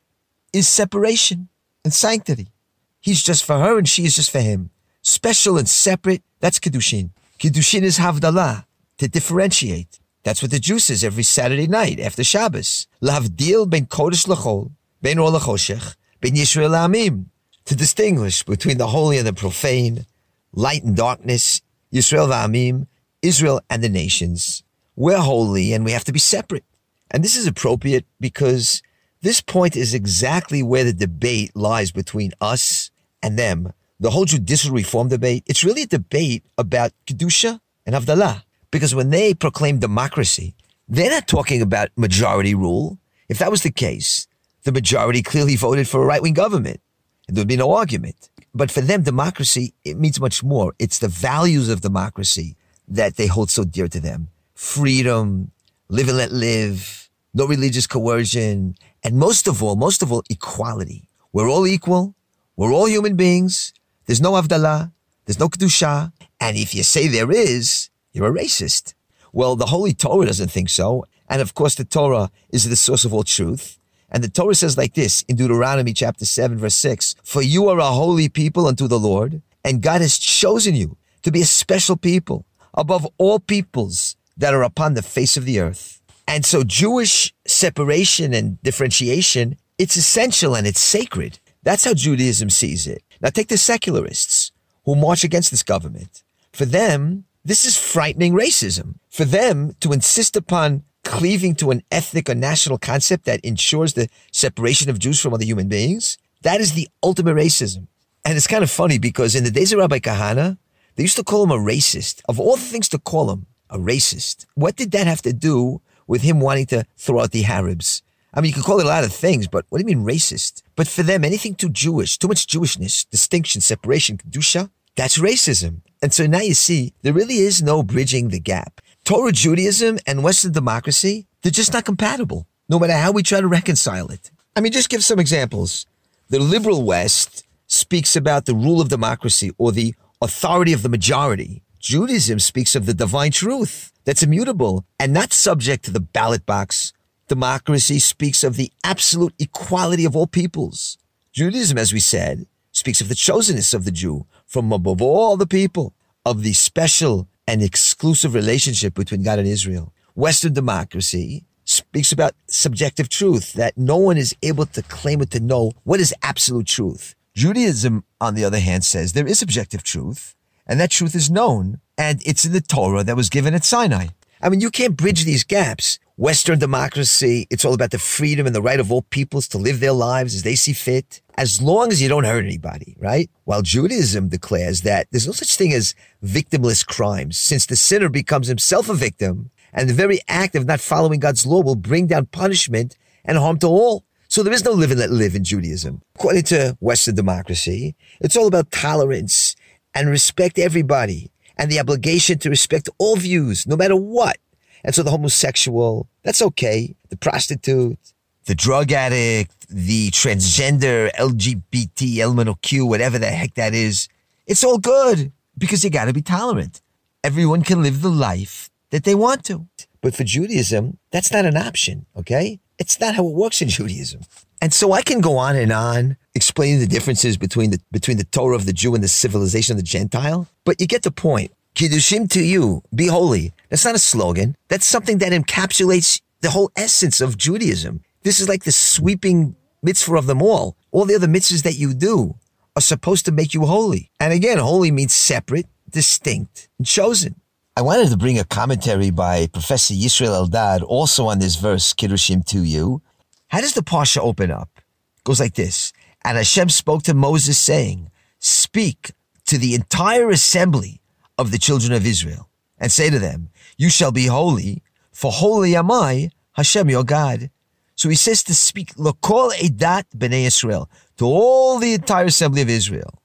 is 0.54 0.66
separation 0.70 1.50
and 1.84 1.94
sanctity. 1.94 2.54
He's 3.02 3.22
just 3.22 3.44
for 3.44 3.58
her 3.58 3.78
and 3.78 3.90
she 3.90 4.06
is 4.06 4.16
just 4.16 4.32
for 4.32 4.40
him. 4.40 4.70
Special 5.02 5.58
and 5.58 5.68
separate, 5.68 6.24
that's 6.40 6.58
Kedushin. 6.58 7.10
Kedushin 7.38 7.82
is 7.82 7.98
Havdalah, 7.98 8.64
to 9.00 9.10
differentiate. 9.10 10.00
That's 10.24 10.42
what 10.42 10.52
the 10.52 10.60
Jew 10.60 10.80
says 10.80 11.04
every 11.04 11.24
Saturday 11.24 11.68
night 11.68 12.00
after 12.00 12.24
Shabbos. 12.24 12.88
Lavdil 13.02 13.70
ben 13.70 13.88
Kodesh 13.88 14.26
Lachol, 14.26 14.72
ben 15.02 15.20
Or 15.20 15.32
ben 15.32 16.36
Yisrael 16.36 16.78
Amim. 16.86 17.26
To 17.66 17.76
distinguish 17.76 18.44
between 18.44 18.78
the 18.78 18.88
holy 18.88 19.18
and 19.18 19.28
the 19.28 19.34
profane, 19.34 20.06
light 20.54 20.84
and 20.84 20.96
darkness, 20.96 21.62
Yisrael 21.94 22.30
V'amim, 22.30 22.88
Israel 23.22 23.62
and 23.70 23.84
the 23.84 23.90
nations. 23.90 24.64
We're 24.96 25.18
holy 25.18 25.74
and 25.74 25.86
we 25.86 25.92
have 25.92 26.04
to 26.06 26.14
be 26.14 26.20
separate. 26.20 26.64
And 27.12 27.24
this 27.24 27.36
is 27.36 27.48
appropriate 27.48 28.06
because 28.20 28.82
this 29.22 29.42
point 29.42 29.76
is 29.76 29.94
exactly 29.94 30.64
where 30.64 30.84
the 30.84 30.94
debate 30.94 31.56
lies 31.56 31.92
between 31.92 32.32
us 32.40 32.92
and 33.22 33.38
them. 33.38 33.74
The 34.00 34.12
whole 34.12 34.26
judicial 34.26 34.74
reform 34.74 35.10
debate, 35.10 35.44
it's 35.46 35.64
really 35.64 35.84
a 35.84 35.88
debate 35.88 36.44
about 36.58 36.92
Kedusha 37.06 37.60
and 37.86 37.96
Havdalah. 37.96 38.44
Because 38.72 38.94
when 38.94 39.10
they 39.10 39.34
proclaim 39.34 39.80
democracy, 39.80 40.54
they're 40.88 41.10
not 41.10 41.28
talking 41.28 41.62
about 41.62 41.90
majority 41.98 42.56
rule. 42.56 42.98
If 43.28 43.40
that 43.40 43.52
was 43.52 43.64
the 43.64 43.72
case, 43.72 44.28
the 44.64 44.72
majority 44.72 45.22
clearly 45.22 45.56
voted 45.56 45.88
for 45.88 46.02
a 46.02 46.06
right 46.06 46.22
wing 46.22 46.34
government. 46.34 46.80
And 47.28 47.36
there 47.36 47.42
would 47.42 47.48
be 47.48 47.58
no 47.58 47.74
argument. 47.74 48.30
But 48.54 48.72
for 48.72 48.82
them, 48.82 49.04
democracy, 49.04 49.74
it 49.84 49.98
means 49.98 50.20
much 50.20 50.44
more. 50.44 50.74
It's 50.80 51.00
the 51.00 51.08
values 51.08 51.70
of 51.70 51.82
democracy 51.82 52.56
that 52.88 53.16
they 53.16 53.28
hold 53.28 53.50
so 53.52 53.64
dear 53.64 53.88
to 53.88 54.00
them. 54.00 54.30
freedom, 54.60 55.52
live 55.88 56.10
and 56.10 56.18
let 56.18 56.34
live, 56.34 57.10
no 57.34 57.48
religious 57.48 57.88
coercion, 57.88 58.76
and 59.04 59.16
most 59.16 59.48
of 59.48 59.64
all, 59.64 59.78
most 59.78 60.02
of 60.02 60.12
all, 60.12 60.22
equality. 60.30 61.08
We're 61.32 61.50
all 61.50 61.66
equal. 61.66 62.14
We're 62.58 62.74
all 62.74 62.90
human 62.90 63.16
beings. 63.16 63.74
There's 64.06 64.20
no 64.20 64.34
Havdalah. 64.34 64.92
There's 65.26 65.40
no 65.40 65.48
Kedusha. 65.48 66.12
And 66.42 66.58
if 66.58 66.76
you 66.76 66.84
say 66.84 67.08
there 67.08 67.32
is, 67.32 67.90
you're 68.12 68.28
a 68.28 68.38
racist. 68.38 68.94
Well, 69.32 69.56
the 69.56 69.68
Holy 69.68 69.94
Torah 69.94 70.26
doesn't 70.26 70.52
think 70.52 70.70
so. 70.70 71.06
And 71.30 71.42
of 71.42 71.54
course, 71.54 71.76
the 71.76 71.86
Torah 71.86 72.30
is 72.50 72.68
the 72.68 72.76
source 72.76 73.06
of 73.06 73.14
all 73.14 73.24
truth. 73.24 73.79
And 74.12 74.24
the 74.24 74.30
Torah 74.30 74.56
says 74.56 74.78
like 74.78 74.94
this 74.94 75.24
in 75.24 75.36
Deuteronomy 75.36 75.94
chapter 75.94 76.26
7, 76.26 76.58
verse 76.58 76.76
6 76.76 77.16
For 77.24 77.42
you 77.42 77.70
are 77.70 77.80
a 77.80 77.86
holy 77.86 78.30
people 78.30 78.68
unto 78.68 78.88
the 78.88 79.00
Lord, 79.00 79.42
and 79.64 79.82
God 79.82 80.02
has 80.02 80.18
chosen 80.18 80.76
you 80.76 80.98
to 81.24 81.32
be 81.32 81.42
a 81.42 81.46
special 81.46 81.98
people 81.98 82.46
above 82.74 83.08
all 83.18 83.40
peoples 83.40 84.16
that 84.38 84.54
are 84.54 84.64
upon 84.64 84.94
the 84.94 85.02
face 85.02 85.38
of 85.38 85.46
the 85.46 85.60
earth. 85.60 86.02
And 86.28 86.46
so 86.46 86.64
Jewish 86.64 87.34
separation 87.46 88.34
and 88.34 88.62
differentiation, 88.62 89.58
it's 89.78 89.96
essential 89.96 90.56
and 90.56 90.68
it's 90.68 90.80
sacred. 90.80 91.40
That's 91.64 91.86
how 91.86 91.94
Judaism 91.94 92.50
sees 92.50 92.88
it. 92.88 93.04
Now 93.22 93.30
take 93.30 93.48
the 93.48 93.58
secularists 93.58 94.52
who 94.86 94.96
march 94.96 95.24
against 95.24 95.52
this 95.52 95.64
government. 95.64 96.24
For 96.54 96.66
them, 96.66 97.26
this 97.44 97.66
is 97.66 97.78
frightening 97.78 98.34
racism. 98.34 98.96
For 99.10 99.26
them 99.26 99.74
to 99.82 99.92
insist 99.92 100.36
upon 100.36 100.84
cleaving 101.04 101.56
to 101.56 101.72
an 101.72 101.82
ethnic 101.92 102.30
or 102.30 102.36
national 102.36 102.78
concept 102.78 103.26
that 103.26 103.40
ensures 103.42 103.94
the 103.94 104.10
separation 104.32 104.90
of 104.90 105.00
Jews 105.00 105.20
from 105.20 105.34
other 105.34 105.46
human 105.46 105.68
beings, 105.68 106.18
that 106.42 106.62
is 106.62 106.74
the 106.74 106.88
ultimate 107.04 107.36
racism. 107.36 107.88
And 108.26 108.38
it's 108.38 108.48
kind 108.48 108.64
of 108.64 108.72
funny 108.72 109.00
because 109.00 109.36
in 109.36 109.44
the 109.44 109.52
days 109.52 109.74
of 109.74 109.80
Rabbi 109.80 110.00
Kahane, 110.00 110.58
they 110.96 111.04
used 111.04 111.16
to 111.16 111.24
call 111.24 111.44
him 111.44 111.52
a 111.52 111.58
racist. 111.58 112.22
Of 112.28 112.40
all 112.40 112.56
the 112.56 112.62
things 112.62 112.90
to 112.90 113.00
call 113.00 113.32
him, 113.32 113.46
a 113.70 113.78
racist. 113.78 114.46
What 114.56 114.76
did 114.76 114.92
that 114.92 115.08
have 115.08 115.22
to 115.24 115.34
do 115.34 115.82
with 116.08 116.22
him 116.22 116.40
wanting 116.40 116.66
to 116.68 116.86
throw 116.98 117.22
out 117.22 117.32
the 117.32 117.46
Arabs? 117.46 118.04
I 118.34 118.42
mean, 118.42 118.50
you 118.50 118.56
could 118.56 118.66
call 118.66 118.80
it 118.80 118.86
a 118.86 118.90
lot 118.90 119.04
of 119.04 119.14
things, 119.14 119.48
but 119.48 119.66
what 119.70 119.80
do 119.80 119.84
you 119.84 119.96
mean 119.96 120.06
racist? 120.06 120.62
But 120.76 120.88
for 120.88 121.04
them, 121.04 121.24
anything 121.24 121.56
too 121.56 121.70
Jewish, 121.70 122.18
too 122.18 122.28
much 122.28 122.46
Jewishness, 122.48 123.10
distinction, 123.10 123.62
separation, 123.62 124.18
kedusha, 124.18 124.70
that's 124.96 125.18
racism. 125.18 125.82
And 126.02 126.14
so 126.14 126.28
now 126.28 126.42
you 126.42 126.54
see, 126.54 126.94
there 127.02 127.14
really 127.14 127.40
is 127.40 127.62
no 127.62 127.84
bridging 127.84 128.30
the 128.30 128.40
gap. 128.40 128.82
Torah 129.10 129.32
Judaism 129.32 129.98
and 130.06 130.24
Western 130.24 130.52
democracy, 130.52 131.26
they're 131.42 131.52
just 131.52 131.74
not 131.74 131.84
compatible, 131.84 132.46
no 132.70 132.78
matter 132.78 132.94
how 132.94 133.12
we 133.12 133.24
try 133.24 133.42
to 133.42 133.48
reconcile 133.48 134.10
it. 134.10 134.30
I 134.56 134.62
mean, 134.62 134.72
just 134.72 134.88
give 134.88 135.04
some 135.04 135.18
examples. 135.18 135.88
The 136.28 136.38
liberal 136.38 136.84
West 136.84 137.44
speaks 137.66 138.16
about 138.16 138.46
the 138.46 138.54
rule 138.54 138.80
of 138.80 138.90
democracy 138.90 139.52
or 139.58 139.72
the 139.72 139.96
authority 140.22 140.74
of 140.74 140.84
the 140.84 140.90
majority. 140.90 141.64
Judaism 141.80 142.38
speaks 142.38 142.76
of 142.76 142.86
the 142.86 142.94
divine 142.94 143.32
truth 143.32 143.92
that's 144.06 144.22
immutable 144.22 144.86
and 145.00 145.12
not 145.12 145.34
subject 145.34 145.86
to 145.86 145.92
the 145.92 146.00
ballot 146.00 146.46
box. 146.46 146.94
Democracy 147.28 147.98
speaks 147.98 148.44
of 148.44 148.58
the 148.58 148.72
absolute 148.84 149.34
equality 149.40 150.06
of 150.06 150.16
all 150.16 150.28
peoples. 150.28 151.00
Judaism, 151.32 151.80
as 151.80 151.92
we 151.92 152.00
said, 152.00 152.46
speaks 152.72 153.02
of 153.02 153.10
the 153.10 153.16
chosenness 153.16 153.74
of 153.74 153.86
the 153.86 153.92
Jew 153.92 154.28
from 154.46 154.72
above 154.72 155.02
all 155.02 155.36
the 155.36 155.48
people, 155.48 155.96
of 156.24 156.44
the 156.44 156.54
special 156.54 157.28
and 157.50 157.64
exclusive 157.64 158.36
relationship 158.36 158.94
between 158.94 159.24
God 159.24 159.40
and 159.40 159.48
Israel. 159.48 159.92
Western 160.14 160.54
democracy 160.54 161.46
speaks 161.66 162.12
about 162.12 162.36
subjective 162.46 163.10
truth, 163.10 163.54
that 163.54 163.76
no 163.76 163.98
one 163.98 164.18
is 164.18 164.36
able 164.44 164.68
to 164.68 164.84
claim 164.84 165.20
it 165.20 165.32
to 165.32 165.40
know 165.40 165.72
what 165.84 166.00
is 166.00 166.14
absolute 166.22 166.68
truth. 166.68 167.16
Judaism, 167.34 168.04
on 168.22 168.36
the 168.36 168.46
other 168.46 168.60
hand, 168.60 168.84
says 168.84 169.14
there 169.14 169.26
is 169.26 169.42
objective 169.42 169.82
truth, 169.82 170.36
and 170.68 170.80
that 170.80 170.92
truth 170.92 171.16
is 171.16 171.32
known, 171.32 171.80
and 171.98 172.22
it's 172.24 172.46
in 172.46 172.54
the 172.54 172.62
Torah 172.62 173.04
that 173.04 173.16
was 173.16 173.30
given 173.30 173.56
at 173.56 173.66
Sinai. 173.66 174.08
I 174.44 174.50
mean, 174.50 174.62
you 174.62 174.70
can't 174.70 174.96
bridge 174.96 175.24
these 175.26 175.44
gaps. 175.44 175.98
Western 176.20 176.60
democracy, 176.60 177.48
it's 177.50 177.64
all 177.64 177.74
about 177.74 177.92
the 177.92 177.98
freedom 177.98 178.46
and 178.46 178.54
the 178.54 178.62
right 178.62 178.82
of 178.82 178.92
all 178.92 179.04
peoples 179.04 179.48
to 179.48 179.58
live 179.58 179.80
their 179.80 179.94
lives 179.94 180.36
as 180.36 180.44
they 180.44 180.54
see 180.54 180.74
fit, 180.74 181.22
as 181.38 181.62
long 181.62 181.94
as 181.94 182.02
you 182.02 182.10
don't 182.10 182.26
hurt 182.26 182.44
anybody, 182.44 182.98
right? 183.00 183.30
While 183.46 183.62
Judaism 183.62 184.28
declares 184.28 184.82
that 184.82 185.08
there's 185.12 185.28
no 185.28 185.32
such 185.32 185.56
thing 185.56 185.72
as 185.72 185.96
victimless 186.22 186.86
crimes, 186.86 187.40
since 187.40 187.66
the 187.66 187.78
sinner 187.78 188.10
becomes 188.10 188.48
himself 188.48 188.90
a 188.90 188.96
victim, 188.96 189.50
and 189.72 189.88
the 189.88 189.94
very 189.94 190.20
act 190.28 190.56
of 190.56 190.66
not 190.66 190.82
following 190.82 191.22
God's 191.22 191.46
law 191.46 191.62
will 191.62 191.76
bring 191.76 192.08
down 192.08 192.26
punishment 192.26 192.98
and 193.24 193.38
harm 193.38 193.58
to 193.60 193.68
all. 193.68 194.04
So 194.28 194.44
there 194.44 194.52
is 194.52 194.66
no 194.66 194.72
live 194.72 194.92
and 194.92 195.00
let 195.00 195.12
live 195.12 195.36
in 195.36 195.46
Judaism. 195.46 196.02
According 196.16 196.44
to 196.44 196.76
Western 196.82 197.16
democracy, 197.16 197.96
it's 198.20 198.36
all 198.36 198.48
about 198.48 198.72
tolerance 198.72 199.56
and 199.94 200.10
respect 200.10 200.60
everybody 200.60 201.32
and 201.58 201.72
the 201.72 201.80
obligation 201.80 202.40
to 202.40 202.50
respect 202.50 202.90
all 202.98 203.16
views, 203.16 203.66
no 203.66 203.78
matter 203.78 203.96
what. 203.96 204.36
And 204.84 204.96
so 204.96 205.04
the 205.04 205.12
homosexual, 205.12 206.08
that's 206.24 206.42
okay. 206.42 206.96
The 207.10 207.18
prostitute, 207.18 207.98
the 208.46 208.56
drug 208.56 208.92
addict, 208.92 209.68
the 209.70 210.10
transgender, 210.12 211.12
LGBT, 211.14 212.16
LMNOQ, 212.16 212.88
whatever 212.88 213.20
the 213.20 213.28
heck 213.28 213.54
that 213.56 213.74
is, 213.74 214.08
it's 214.48 214.64
all 214.64 214.78
good 214.78 215.32
because 215.58 215.84
you 215.84 215.90
got 215.90 216.06
to 216.06 216.14
be 216.14 216.22
tolerant. 216.22 216.82
Everyone 217.24 217.62
can 217.62 217.84
live 217.84 218.02
the 218.02 218.10
life 218.10 218.70
that 218.92 219.04
they 219.04 219.16
want 219.16 219.44
to. 219.46 219.68
But 220.02 220.16
for 220.16 220.24
Judaism, 220.24 220.98
that's 221.12 221.32
not 221.32 221.46
an 221.46 221.58
option, 221.58 222.06
okay? 222.16 222.60
It's 222.78 223.00
not 223.00 223.16
how 223.16 223.28
it 223.28 223.36
works 223.36 223.62
in 223.62 223.68
Judaism. 223.68 224.22
And 224.62 224.74
so 224.74 224.94
I 224.94 225.02
can 225.02 225.22
go 225.22 225.38
on 225.38 225.56
and 225.56 225.72
on 225.72 226.18
explaining 226.34 226.80
the 226.80 226.88
differences 226.88 227.38
between 227.38 227.72
the 227.72 227.80
between 227.92 228.18
the 228.18 228.24
Torah 228.24 228.56
of 228.56 228.66
the 228.66 228.74
Jew 228.74 228.96
and 228.96 229.04
the 229.04 229.08
civilization 229.08 229.74
of 229.74 229.78
the 229.78 229.84
Gentile, 229.84 230.48
but 230.66 230.80
you 230.80 230.88
get 230.88 231.04
the 231.04 231.12
point. 231.12 231.52
Kedoshim 231.80 232.30
to 232.32 232.44
you, 232.44 232.84
be 232.94 233.08
holy. 233.08 233.54
That's 233.70 233.86
not 233.86 233.96
a 233.96 234.00
slogan. 234.00 234.58
That's 234.68 234.86
something 234.86 235.20
that 235.20 235.32
encapsulates 235.32 236.20
the 236.42 236.50
whole 236.50 236.70
essence 236.76 237.22
of 237.22 237.38
Judaism. 237.38 238.02
This 238.24 238.42
is 238.42 238.50
like 238.50 238.66
the 238.66 238.74
sweeping 238.74 239.56
mitzvah 239.82 240.18
of 240.18 240.26
them 240.26 240.42
all. 240.42 240.76
All 240.92 241.06
the 241.06 241.16
other 241.16 241.26
mitzvahs 241.26 241.64
that 241.64 241.78
you 241.78 241.94
do 241.94 242.36
are 242.76 242.82
supposed 242.82 243.24
to 243.28 243.32
make 243.32 243.54
you 243.54 243.66
holy. 243.66 244.12
And 244.20 244.34
again, 244.34 244.58
holy 244.58 244.92
means 244.92 245.14
separate, 245.14 245.68
distinct, 245.90 246.68
and 246.80 246.86
chosen. 246.86 247.40
I 247.78 247.82
wanted 247.82 248.10
to 248.10 248.18
bring 248.18 248.38
a 248.38 248.44
commentary 248.44 249.10
by 249.10 249.48
Professor 249.48 249.94
Yisrael 249.94 250.50
Eldad 250.50 250.84
also 250.84 251.28
on 251.28 251.40
this 251.40 251.56
verse, 251.56 251.94
Kedoshim 251.94 252.44
to 252.48 252.62
you. 252.62 253.02
How 253.48 253.62
does 253.62 253.74
the 253.74 253.84
Parsha 253.84 254.18
open 254.18 254.52
up? 254.52 254.70
It 254.76 255.24
goes 255.24 255.40
like 255.40 255.56
this. 255.56 255.94
And 256.26 256.36
Hashem 256.36 256.72
spoke 256.72 257.04
to 257.04 257.14
Moses 257.14 257.58
saying, 257.58 258.12
speak 258.40 259.12
to 259.46 259.58
the 259.58 259.76
entire 259.76 260.30
assembly 260.30 260.99
of 261.40 261.52
the 261.52 261.58
children 261.58 261.94
of 261.94 262.06
Israel 262.06 262.50
and 262.78 262.92
say 262.92 263.10
to 263.10 263.18
them, 263.18 263.50
you 263.78 263.90
shall 263.90 264.12
be 264.12 264.28
holy, 264.28 264.84
for 265.12 265.32
holy 265.32 265.76
am 265.76 265.90
I, 265.90 266.32
Hashem 266.54 266.90
your 266.90 267.06
God. 267.06 267.50
So 267.96 268.10
he 268.10 268.16
says 268.16 268.44
to 268.44 268.54
speak 268.54 268.94
lokol 268.96 269.52
edat 269.54 270.06
bnei 270.16 270.46
Israel 270.46 270.90
to 271.18 271.26
all 271.26 271.80
the 271.80 271.94
entire 271.94 272.26
assembly 272.26 272.62
of 272.62 272.70
Israel. 272.70 273.22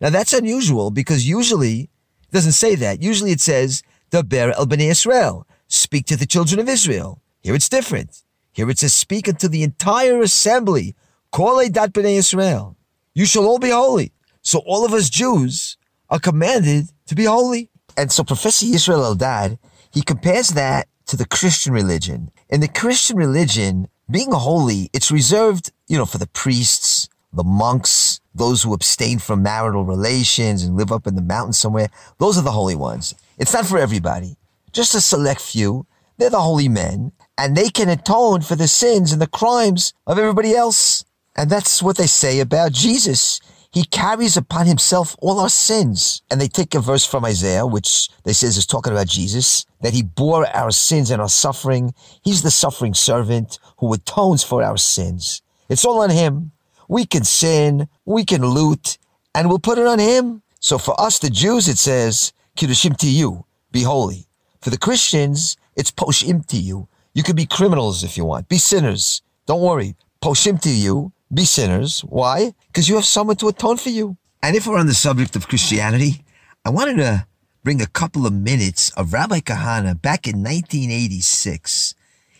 Now 0.00 0.10
that's 0.10 0.32
unusual 0.32 0.90
because 0.90 1.28
usually 1.28 1.78
it 2.26 2.32
doesn't 2.32 2.60
say 2.64 2.74
that. 2.74 3.00
Usually 3.00 3.32
it 3.32 3.40
says 3.40 3.82
the 4.10 4.22
ber 4.24 4.52
el 4.58 4.66
bnei 4.66 4.90
Israel, 4.90 5.46
speak 5.68 6.06
to 6.06 6.16
the 6.16 6.26
children 6.26 6.58
of 6.60 6.68
Israel. 6.68 7.20
Here 7.42 7.54
it's 7.54 7.68
different. 7.68 8.22
Here 8.52 8.68
it 8.70 8.78
says 8.78 8.92
speak 8.92 9.28
unto 9.28 9.48
the 9.48 9.62
entire 9.62 10.20
assembly, 10.20 10.94
kol 11.30 11.56
edat 11.56 11.90
bnei 11.92 12.16
Israel. 12.16 12.76
You 13.14 13.26
shall 13.26 13.46
all 13.46 13.58
be 13.58 13.70
holy. 13.70 14.12
So 14.42 14.62
all 14.66 14.84
of 14.84 14.92
us 14.92 15.08
Jews 15.08 15.76
are 16.10 16.18
commanded 16.18 16.84
to 17.12 17.16
be 17.16 17.24
holy. 17.26 17.70
And 17.96 18.10
so 18.10 18.24
Professor 18.24 18.66
Yisrael 18.66 19.14
Eldad, 19.14 19.58
he 19.92 20.02
compares 20.02 20.48
that 20.50 20.88
to 21.06 21.16
the 21.16 21.26
Christian 21.26 21.72
religion. 21.72 22.30
In 22.48 22.60
the 22.60 22.68
Christian 22.68 23.16
religion, 23.16 23.88
being 24.10 24.32
holy, 24.32 24.88
it's 24.92 25.10
reserved, 25.10 25.70
you 25.88 25.98
know, 25.98 26.06
for 26.06 26.18
the 26.18 26.26
priests, 26.26 27.08
the 27.32 27.44
monks, 27.44 28.20
those 28.34 28.62
who 28.62 28.72
abstain 28.72 29.18
from 29.18 29.42
marital 29.42 29.84
relations 29.84 30.62
and 30.62 30.76
live 30.76 30.90
up 30.90 31.06
in 31.06 31.14
the 31.14 31.22
mountains 31.22 31.58
somewhere. 31.58 31.88
Those 32.18 32.38
are 32.38 32.42
the 32.42 32.50
holy 32.50 32.74
ones. 32.74 33.14
It's 33.38 33.52
not 33.52 33.66
for 33.66 33.78
everybody. 33.78 34.36
Just 34.72 34.94
a 34.94 35.00
select 35.00 35.40
few. 35.40 35.86
They're 36.16 36.30
the 36.30 36.40
holy 36.40 36.68
men 36.68 37.12
and 37.36 37.56
they 37.56 37.68
can 37.68 37.88
atone 37.88 38.40
for 38.40 38.56
the 38.56 38.68
sins 38.68 39.12
and 39.12 39.20
the 39.20 39.26
crimes 39.26 39.92
of 40.06 40.18
everybody 40.18 40.54
else. 40.54 41.04
And 41.36 41.50
that's 41.50 41.82
what 41.82 41.96
they 41.96 42.06
say 42.06 42.40
about 42.40 42.72
Jesus. 42.72 43.40
He 43.72 43.84
carries 43.84 44.36
upon 44.36 44.66
himself 44.66 45.16
all 45.20 45.40
our 45.40 45.48
sins. 45.48 46.22
And 46.30 46.40
they 46.40 46.48
take 46.48 46.74
a 46.74 46.80
verse 46.80 47.06
from 47.06 47.24
Isaiah, 47.24 47.66
which 47.66 48.10
they 48.24 48.34
says 48.34 48.58
is 48.58 48.66
talking 48.66 48.92
about 48.92 49.08
Jesus, 49.08 49.64
that 49.80 49.94
he 49.94 50.02
bore 50.02 50.46
our 50.48 50.70
sins 50.70 51.10
and 51.10 51.22
our 51.22 51.28
suffering. 51.28 51.94
He's 52.22 52.42
the 52.42 52.50
suffering 52.50 52.92
servant 52.92 53.58
who 53.78 53.92
atones 53.94 54.44
for 54.44 54.62
our 54.62 54.76
sins. 54.76 55.40
It's 55.70 55.86
all 55.86 56.02
on 56.02 56.10
him. 56.10 56.52
We 56.86 57.06
can 57.06 57.24
sin, 57.24 57.88
we 58.04 58.26
can 58.26 58.44
loot, 58.44 58.98
and 59.34 59.48
we'll 59.48 59.58
put 59.58 59.78
it 59.78 59.86
on 59.86 59.98
him. 59.98 60.42
So 60.60 60.76
for 60.76 61.00
us, 61.00 61.18
the 61.18 61.30
Jews, 61.30 61.66
it 61.66 61.78
says, 61.78 62.34
Kedoshim 62.56 62.98
to 62.98 63.08
you, 63.08 63.46
be 63.70 63.82
holy. 63.82 64.26
For 64.60 64.68
the 64.68 64.78
Christians, 64.78 65.56
it's 65.74 65.90
Poshim 65.90 66.46
to 66.48 66.58
you. 66.58 66.88
You 67.14 67.22
can 67.22 67.36
be 67.36 67.46
criminals 67.46 68.04
if 68.04 68.18
you 68.18 68.26
want, 68.26 68.48
be 68.48 68.58
sinners. 68.58 69.22
Don't 69.46 69.62
worry. 69.62 69.96
Poshim 70.20 70.60
to 70.60 70.70
you, 70.70 71.12
be 71.32 71.44
sinners. 71.44 72.00
Why? 72.00 72.52
Because 72.66 72.88
you 72.88 72.96
have 72.96 73.04
someone 73.04 73.36
to 73.36 73.48
atone 73.48 73.76
for 73.76 73.90
you. 73.90 74.16
And 74.42 74.56
if 74.56 74.66
we're 74.66 74.78
on 74.78 74.86
the 74.86 74.94
subject 74.94 75.36
of 75.36 75.48
Christianity, 75.48 76.24
I 76.64 76.70
wanted 76.70 76.96
to 76.96 77.26
bring 77.64 77.80
a 77.80 77.86
couple 77.86 78.26
of 78.26 78.32
minutes 78.32 78.90
of 78.90 79.12
Rabbi 79.12 79.40
Kahane 79.40 80.00
back 80.02 80.26
in 80.26 80.42
1986. 80.42 81.94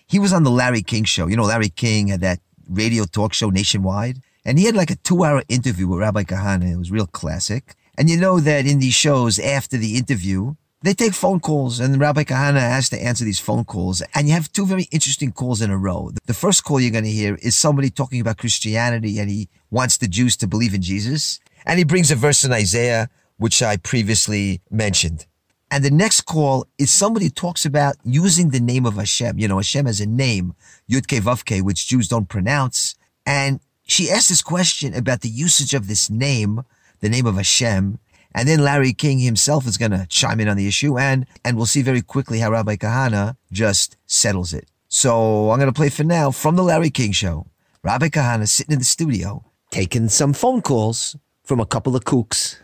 He 0.07 0.18
was 0.18 0.33
on 0.33 0.42
the 0.42 0.50
Larry 0.50 0.83
King 0.83 1.05
show. 1.05 1.26
You 1.26 1.37
know, 1.37 1.44
Larry 1.44 1.68
King 1.68 2.09
had 2.09 2.20
that 2.20 2.40
radio 2.68 3.05
talk 3.05 3.33
show 3.33 3.50
nationwide. 3.50 4.20
And 4.44 4.59
he 4.59 4.66
had 4.66 4.74
like 4.74 4.90
a 4.90 4.96
two 4.96 5.24
hour 5.24 5.42
interview 5.48 5.87
with 5.87 6.00
Rabbi 6.00 6.24
Kahane. 6.24 6.70
It 6.70 6.76
was 6.76 6.90
real 6.90 7.07
classic. 7.07 7.74
And 7.96 8.11
you 8.11 8.16
know 8.16 8.40
that 8.40 8.66
in 8.66 8.81
these 8.81 8.94
shows, 8.94 9.38
after 9.38 9.76
the 9.76 9.96
interview, 9.96 10.55
they 10.83 10.95
take 10.95 11.14
phone 11.14 11.40
calls 11.40 11.79
and 11.81 12.01
Rabbi 12.01 12.25
Kahane 12.25 12.59
has 12.59 12.88
to 12.90 13.03
answer 13.03 13.25
these 13.25 13.38
phone 13.38 13.64
calls. 13.64 14.03
And 14.14 14.27
you 14.27 14.35
have 14.35 14.53
two 14.53 14.66
very 14.66 14.88
interesting 14.90 15.33
calls 15.33 15.62
in 15.62 15.71
a 15.71 15.79
row. 15.79 16.11
The 16.27 16.35
first 16.35 16.64
call 16.64 16.81
you're 16.81 16.90
going 16.90 17.05
to 17.05 17.11
hear 17.11 17.37
is 17.37 17.55
somebody 17.57 17.90
talking 17.90 18.21
about 18.21 18.38
Christianity 18.38 19.18
and 19.18 19.31
he 19.31 19.49
wants 19.71 19.97
the 19.97 20.09
Jews 20.09 20.37
to 20.38 20.47
believe 20.47 20.75
in 20.75 20.83
Jesus. 20.83 21.40
And 21.64 21.79
he 21.79 21.85
brings 21.85 22.11
a 22.11 22.16
verse 22.16 22.45
in 22.45 22.53
Isaiah, 22.53 23.09
which 23.37 23.62
I 23.62 23.77
previously 23.77 24.61
mentioned. 24.71 25.27
And 25.71 25.85
the 25.85 25.90
next 25.90 26.23
call 26.23 26.66
is 26.77 26.90
somebody 26.90 27.31
talks 27.31 27.64
about 27.64 27.97
using 28.05 28.51
the 28.51 28.61
name 28.61 28.85
of 28.85 28.97
Hashem. 28.97 29.38
You 29.38 29.49
know, 29.49 29.57
Hashem 29.57 29.87
has 29.87 30.01
a 30.01 30.07
name, 30.07 30.55
Yudke 30.90 31.21
Vavke, 31.21 31.62
which 31.62 31.88
Jews 31.88 32.09
don't 32.09 32.29
pronounce. 32.29 32.95
And 33.25 33.61
she 33.85 34.11
asks 34.11 34.29
this 34.29 34.42
question 34.42 34.92
about 34.95 35.23
the 35.23 35.31
usage 35.31 35.73
of 35.73 35.87
this 35.88 36.11
name, 36.11 36.62
the 37.01 37.09
name 37.09 37.27
of 37.27 37.37
Hashem. 37.37 37.99
And 38.35 38.49
then 38.49 38.64
Larry 38.64 38.92
King 38.92 39.18
himself 39.18 39.66
is 39.66 39.77
going 39.77 39.90
to 39.92 40.07
chime 40.09 40.40
in 40.40 40.49
on 40.49 40.57
the 40.57 40.66
issue 40.66 40.99
and, 40.99 41.27
and 41.45 41.57
we'll 41.57 41.66
see 41.66 41.83
very 41.83 42.03
quickly 42.03 42.38
how 42.38 42.51
Rabbi 42.51 42.77
Kahane 42.77 43.37
just 43.51 43.97
settles 44.07 44.53
it. 44.53 44.68
So 44.88 45.51
I'm 45.51 45.59
going 45.59 45.73
to 45.73 45.77
play 45.77 45.88
for 45.88 46.05
now 46.05 46.31
from 46.31 46.57
the 46.57 46.62
Larry 46.62 46.90
King 46.90 47.12
show. 47.12 47.47
Rabbi 47.83 48.09
Kahane 48.09 48.47
sitting 48.49 48.73
in 48.73 48.79
the 48.79 48.85
studio, 48.85 49.45
taking 49.71 50.09
some 50.09 50.33
phone 50.33 50.62
calls 50.62 51.16
from 51.45 51.61
a 51.61 51.66
couple 51.66 51.97
of 51.97 52.05
kooks. 52.05 52.57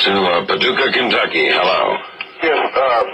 To 0.00 0.10
uh, 0.10 0.46
Paducah, 0.46 0.92
Kentucky. 0.92 1.46
Hello. 1.52 1.96
Yes, 2.42 2.56
uh, 2.74 3.04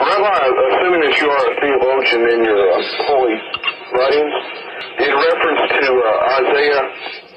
Rabbi, 0.00 0.42
assuming 0.74 1.00
that 1.06 1.16
you 1.20 1.28
are 1.28 1.44
a 1.44 1.54
theologian 1.60 2.22
in 2.34 2.44
your 2.44 2.72
uh, 2.72 2.82
holy 3.06 3.36
writings, 3.94 4.34
in 4.98 5.12
reference 5.12 5.62
to 5.70 5.88
uh, 5.92 6.40
Isaiah 6.40 6.84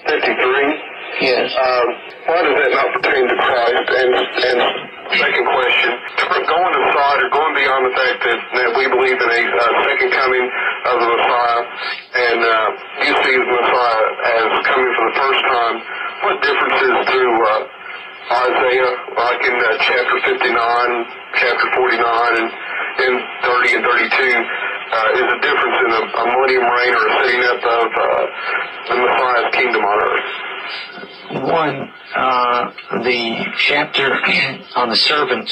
53, 0.10 0.87
Yes. 1.18 1.50
um, 1.50 1.88
why 2.30 2.40
does 2.46 2.56
that 2.62 2.72
not 2.72 2.88
pertain 3.00 3.24
to 3.26 3.36
Christ? 3.36 3.88
And, 3.90 4.12
and 4.14 4.58
second 5.18 5.46
question, 5.50 5.92
going 6.48 6.74
aside 6.78 7.18
or 7.24 7.30
going 7.32 7.54
beyond 7.56 7.82
the 7.88 7.94
fact 7.96 8.18
that, 8.28 8.40
that 8.40 8.70
we 8.76 8.86
believe 8.92 9.18
in 9.18 9.30
a 9.30 9.42
uh, 9.48 9.64
second 9.88 10.10
coming 10.14 10.46
of 10.88 10.96
the 11.00 11.08
Messiah, 11.08 11.62
and 12.16 12.40
uh, 12.44 12.68
you 13.08 13.14
see 13.24 13.36
the 13.36 13.48
Messiah 13.48 14.06
as 14.36 14.48
coming 14.68 14.92
for 14.96 15.04
the 15.08 15.16
first 15.16 15.42
time, 15.48 15.76
what 16.28 16.36
differences 16.44 16.96
do 17.12 17.24
uh, 17.24 17.78
Isaiah, 18.28 18.94
like 19.16 19.42
in 19.48 19.56
uh, 19.56 19.68
chapter 19.80 20.18
59, 20.28 20.44
chapter 21.40 21.68
49, 21.80 22.44
and, 22.44 22.50
and 23.08 23.14
30 23.48 23.76
and 23.80 23.84
32, 23.88 24.68
uh, 24.88 25.20
is 25.20 25.28
a 25.32 25.40
difference 25.40 25.78
in 25.84 25.90
a, 25.96 26.02
a 26.04 26.24
millennium 26.36 26.68
reign 26.68 26.94
or 26.96 27.04
a 27.08 27.12
setting 27.24 27.44
up 27.48 27.62
of 27.64 27.88
uh, 27.92 28.26
the 28.92 28.96
Messiah's 29.00 29.50
kingdom 29.56 29.84
on 29.84 29.98
earth. 30.04 30.47
One, 31.32 31.92
uh, 32.16 32.72
the 33.04 33.46
chapter 33.58 34.14
on 34.76 34.90
the 34.90 34.96
servant, 34.96 35.50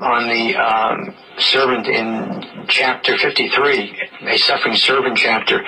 on 0.00 0.28
the 0.28 0.56
um, 0.56 1.14
servant 1.38 1.86
in 1.86 2.66
chapter 2.68 3.16
53, 3.16 4.00
a 4.28 4.38
suffering 4.38 4.76
servant 4.76 5.16
chapter, 5.16 5.62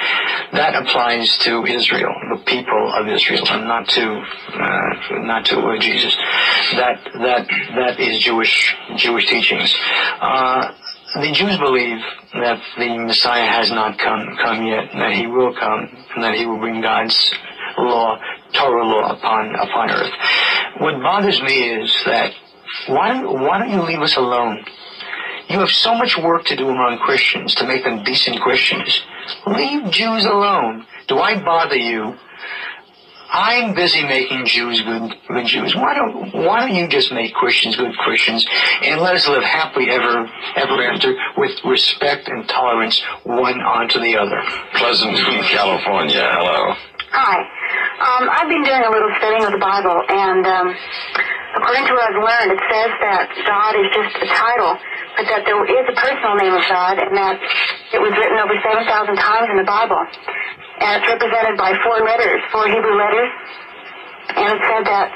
that 0.53 0.74
applies 0.74 1.37
to 1.38 1.64
Israel, 1.64 2.12
the 2.37 2.42
people 2.44 2.92
of 2.92 3.09
Israel, 3.09 3.42
and 3.48 3.66
not 3.66 3.88
to 3.88 4.03
uh, 4.03 5.18
not 5.26 5.44
to 5.46 5.59
uh, 5.59 5.79
Jesus. 5.79 6.14
That 6.76 7.00
that 7.14 7.46
that 7.76 8.00
is 8.00 8.22
Jewish 8.22 8.76
Jewish 8.96 9.26
teachings. 9.26 9.74
Uh, 10.20 10.72
the 11.14 11.33
Jews 11.33 11.59
believe 11.59 11.98
that 12.35 12.62
the 12.79 12.98
Messiah 12.98 13.46
has 13.46 13.70
not 13.70 13.98
come 13.98 14.37
come 14.42 14.66
yet, 14.66 14.92
that 14.92 15.12
he 15.12 15.26
will 15.26 15.55
come, 15.55 15.88
and 16.14 16.24
that 16.24 16.35
he 16.35 16.46
will 16.46 16.59
bring 16.59 16.81
God's 16.81 17.33
law, 17.79 18.19
Torah 18.53 18.87
law 18.87 19.13
upon 19.13 19.55
upon 19.55 19.91
earth. 19.91 20.13
What 20.79 21.03
bothers 21.03 21.41
me 21.43 21.83
is 21.83 21.95
that 22.07 22.33
why 22.89 23.09
don't, 23.09 23.41
why 23.41 23.59
don't 23.59 23.71
you 23.71 23.83
leave 23.83 24.01
us 24.01 24.17
alone? 24.17 24.65
You 25.49 25.59
have 25.59 25.71
so 25.71 25.95
much 25.95 26.17
work 26.17 26.45
to 26.47 26.57
do 26.57 26.69
among 26.69 26.99
Christians 26.99 27.55
to 27.57 27.67
make 27.67 27.83
them 27.83 28.05
decent 28.05 28.41
Christians. 28.41 29.03
Leave 29.47 29.91
Jews 29.91 30.25
alone. 30.25 30.87
Do 31.09 31.19
I 31.19 31.43
bother 31.43 31.77
you? 31.77 32.15
I'm 33.33 33.75
busy 33.75 34.03
making 34.03 34.47
Jews 34.47 34.81
good, 34.81 35.15
good 35.29 35.47
Jews. 35.47 35.77
Why 35.77 35.95
don't 35.95 36.35
Why 36.35 36.61
don't 36.61 36.75
you 36.75 36.89
just 36.89 37.13
make 37.13 37.33
Christians 37.35 37.77
good 37.77 37.97
Christians 37.99 38.45
and 38.83 39.01
let 39.01 39.15
us 39.15 39.29
live 39.29 39.45
happily 39.45 39.89
ever 39.91 40.29
ever 40.57 40.83
after 40.83 41.15
with 41.37 41.53
respect 41.65 42.29
and 42.29 42.49
tolerance 42.49 43.01
one 43.23 43.61
onto 43.61 44.01
the 44.01 44.17
other? 44.17 44.43
Pleasant, 44.75 45.17
California. 45.47 46.29
Hello. 46.33 46.75
Hi. 47.13 47.60
Um, 48.01 48.33
I've 48.33 48.49
been 48.49 48.65
doing 48.65 48.81
a 48.81 48.89
little 48.89 49.13
studying 49.21 49.45
of 49.45 49.53
the 49.53 49.61
Bible, 49.61 49.93
and 50.09 50.41
um, 50.49 50.73
according 51.53 51.85
to 51.85 51.93
what 51.93 52.09
I've 52.09 52.17
learned, 52.17 52.57
it 52.57 52.63
says 52.73 52.91
that 52.97 53.29
God 53.45 53.77
is 53.77 53.93
just 53.93 54.25
a 54.25 54.29
title, 54.41 54.73
but 55.21 55.29
that 55.29 55.45
there 55.45 55.61
is 55.69 55.85
a 55.85 55.97
personal 56.01 56.33
name 56.41 56.57
of 56.57 56.65
God, 56.65 56.97
and 56.97 57.13
that 57.13 57.37
it 57.93 58.01
was 58.01 58.09
written 58.17 58.41
over 58.41 58.57
7,000 58.57 58.89
times 58.89 59.53
in 59.53 59.61
the 59.61 59.69
Bible. 59.69 60.01
And 60.81 60.97
it's 60.97 61.13
represented 61.13 61.61
by 61.61 61.77
four 61.85 62.01
letters, 62.01 62.41
four 62.49 62.73
Hebrew 62.73 62.97
letters. 62.97 63.29
And 64.33 64.49
it 64.49 64.61
said 64.65 64.83
that 64.89 65.13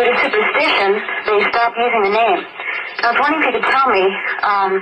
due 0.00 0.08
to 0.08 0.16
superstition, 0.16 0.96
they 1.28 1.38
stopped 1.52 1.76
using 1.76 2.00
the 2.00 2.14
name. 2.16 2.40
I 3.04 3.12
was 3.12 3.20
wondering 3.20 3.44
if 3.44 3.46
you 3.52 3.54
could 3.60 3.68
tell 3.68 3.92
me 3.92 4.04
um, 4.40 4.72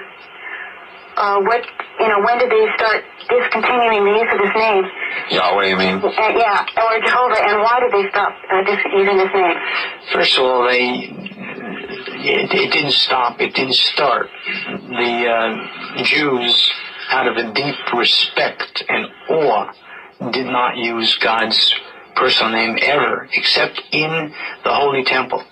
uh, 1.17 1.41
what, 1.41 1.63
you 2.01 2.09
know, 2.09 2.21
when 2.21 2.39
did 2.39 2.51
they 2.51 2.67
start 2.77 3.05
discontinuing 3.29 4.05
the 4.05 4.15
use 4.21 4.31
of 4.33 4.39
this 4.39 4.55
name? 4.55 4.85
Yahweh, 5.31 5.67
you 5.67 5.77
mean? 5.77 5.97
Uh, 5.99 6.11
yeah, 6.35 6.67
or 6.83 7.01
Jehovah, 7.01 7.41
and 7.43 7.61
why 7.63 7.81
did 7.81 7.93
they 7.93 8.11
stop 8.11 8.35
uh, 8.51 8.63
dis- 8.65 8.93
using 8.93 9.17
this 9.17 9.33
name? 9.35 9.57
First 10.13 10.39
of 10.39 10.45
all, 10.45 10.67
they 10.69 11.11
it, 12.25 12.53
it 12.53 12.73
didn't 12.73 12.93
stop. 12.93 13.41
It 13.41 13.55
didn't 13.55 13.75
start. 13.75 14.31
The 14.67 15.27
uh, 15.29 16.03
Jews, 16.05 16.71
out 17.11 17.27
of 17.27 17.37
a 17.37 17.53
deep 17.53 17.77
respect 17.95 18.85
and 18.89 19.07
awe, 19.29 19.73
did 20.31 20.47
not 20.47 20.77
use 20.77 21.17
God's 21.17 21.75
personal 22.17 22.53
name 22.53 22.79
ever, 22.83 23.29
except 23.33 23.83
in 23.93 24.33
the 24.65 24.73
holy 24.73 25.05
temple 25.05 25.43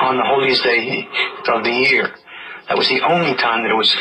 on 0.00 0.16
the 0.16 0.24
holiest 0.24 0.62
day 0.64 1.08
of 1.48 1.64
the 1.64 1.70
year. 1.70 2.14
That 2.68 2.76
was 2.76 2.88
the 2.88 3.00
only 3.00 3.34
time 3.36 3.62
that 3.62 3.70
it 3.70 3.76
was 3.76 3.96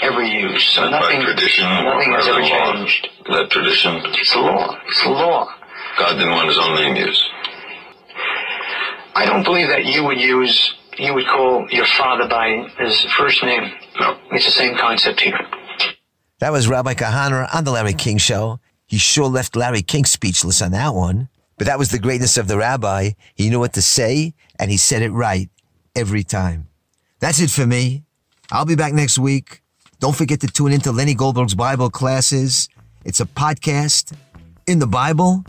ever 0.00 0.22
used. 0.22 0.68
So 0.68 0.88
nothing, 0.88 1.22
tradition 1.22 1.64
nothing 1.64 2.12
has 2.12 2.28
ever 2.28 2.40
law. 2.40 2.74
changed. 2.74 3.08
That 3.26 3.50
tradition. 3.50 4.00
It's 4.04 4.32
the 4.32 4.40
law. 4.40 4.78
It's 4.86 5.02
the 5.02 5.10
law. 5.10 5.48
God 5.98 6.14
didn't 6.14 6.30
want 6.30 6.48
his 6.48 6.58
own 6.58 6.76
name 6.76 6.96
used. 6.96 7.24
I 9.16 9.26
don't 9.26 9.44
believe 9.44 9.68
that 9.68 9.84
you 9.84 10.04
would 10.04 10.20
use, 10.20 10.74
you 10.98 11.14
would 11.14 11.26
call 11.26 11.66
your 11.70 11.86
father 11.86 12.28
by 12.28 12.68
his 12.78 13.04
first 13.16 13.42
name. 13.42 13.72
No. 14.00 14.18
It's 14.32 14.44
the 14.44 14.52
same 14.52 14.76
concept 14.76 15.20
here. 15.20 15.38
That 16.38 16.52
was 16.52 16.68
Rabbi 16.68 16.94
Kahane 16.94 17.48
on 17.54 17.64
the 17.64 17.70
Larry 17.70 17.94
King 17.94 18.18
show. 18.18 18.60
He 18.86 18.98
sure 18.98 19.26
left 19.26 19.56
Larry 19.56 19.82
King 19.82 20.04
speechless 20.04 20.60
on 20.62 20.72
that 20.72 20.94
one. 20.94 21.28
But 21.56 21.66
that 21.66 21.78
was 21.78 21.90
the 21.90 22.00
greatness 22.00 22.36
of 22.36 22.48
the 22.48 22.58
rabbi. 22.58 23.10
He 23.34 23.48
knew 23.48 23.60
what 23.60 23.72
to 23.74 23.82
say, 23.82 24.34
and 24.58 24.70
he 24.70 24.76
said 24.76 25.02
it 25.02 25.10
right 25.10 25.48
every 25.94 26.24
time. 26.24 26.68
That's 27.24 27.40
it 27.40 27.48
for 27.48 27.66
me. 27.66 28.02
I'll 28.52 28.66
be 28.66 28.74
back 28.76 28.92
next 28.92 29.18
week. 29.18 29.62
Don't 29.98 30.14
forget 30.14 30.42
to 30.42 30.46
tune 30.46 30.72
into 30.72 30.92
Lenny 30.92 31.14
Goldberg's 31.14 31.54
Bible 31.54 31.88
classes. 31.88 32.68
It's 33.06 33.18
a 33.18 33.24
podcast 33.24 34.14
in 34.66 34.78
the 34.78 34.86
Bible, 34.86 35.42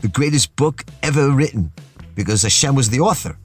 the 0.00 0.08
greatest 0.08 0.56
book 0.56 0.82
ever 1.04 1.30
written, 1.30 1.70
because 2.16 2.42
Hashem 2.42 2.74
was 2.74 2.90
the 2.90 2.98
author. 2.98 3.38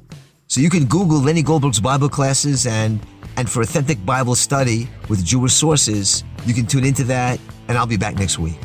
So 0.48 0.62
you 0.62 0.72
can 0.72 0.86
Google 0.86 1.20
Lenny 1.20 1.44
Goldberg's 1.44 1.80
Bible 1.80 2.10
classes 2.10 2.66
and 2.66 3.00
and 3.38 3.48
for 3.48 3.62
authentic 3.62 4.04
Bible 4.04 4.34
study 4.34 4.90
with 5.08 5.24
Jewish 5.24 5.54
sources, 5.54 6.24
you 6.48 6.56
can 6.56 6.66
tune 6.66 6.86
into 6.86 7.04
that 7.04 7.40
and 7.68 7.78
I'll 7.78 7.86
be 7.86 7.98
back 7.98 8.16
next 8.16 8.40
week. 8.40 8.58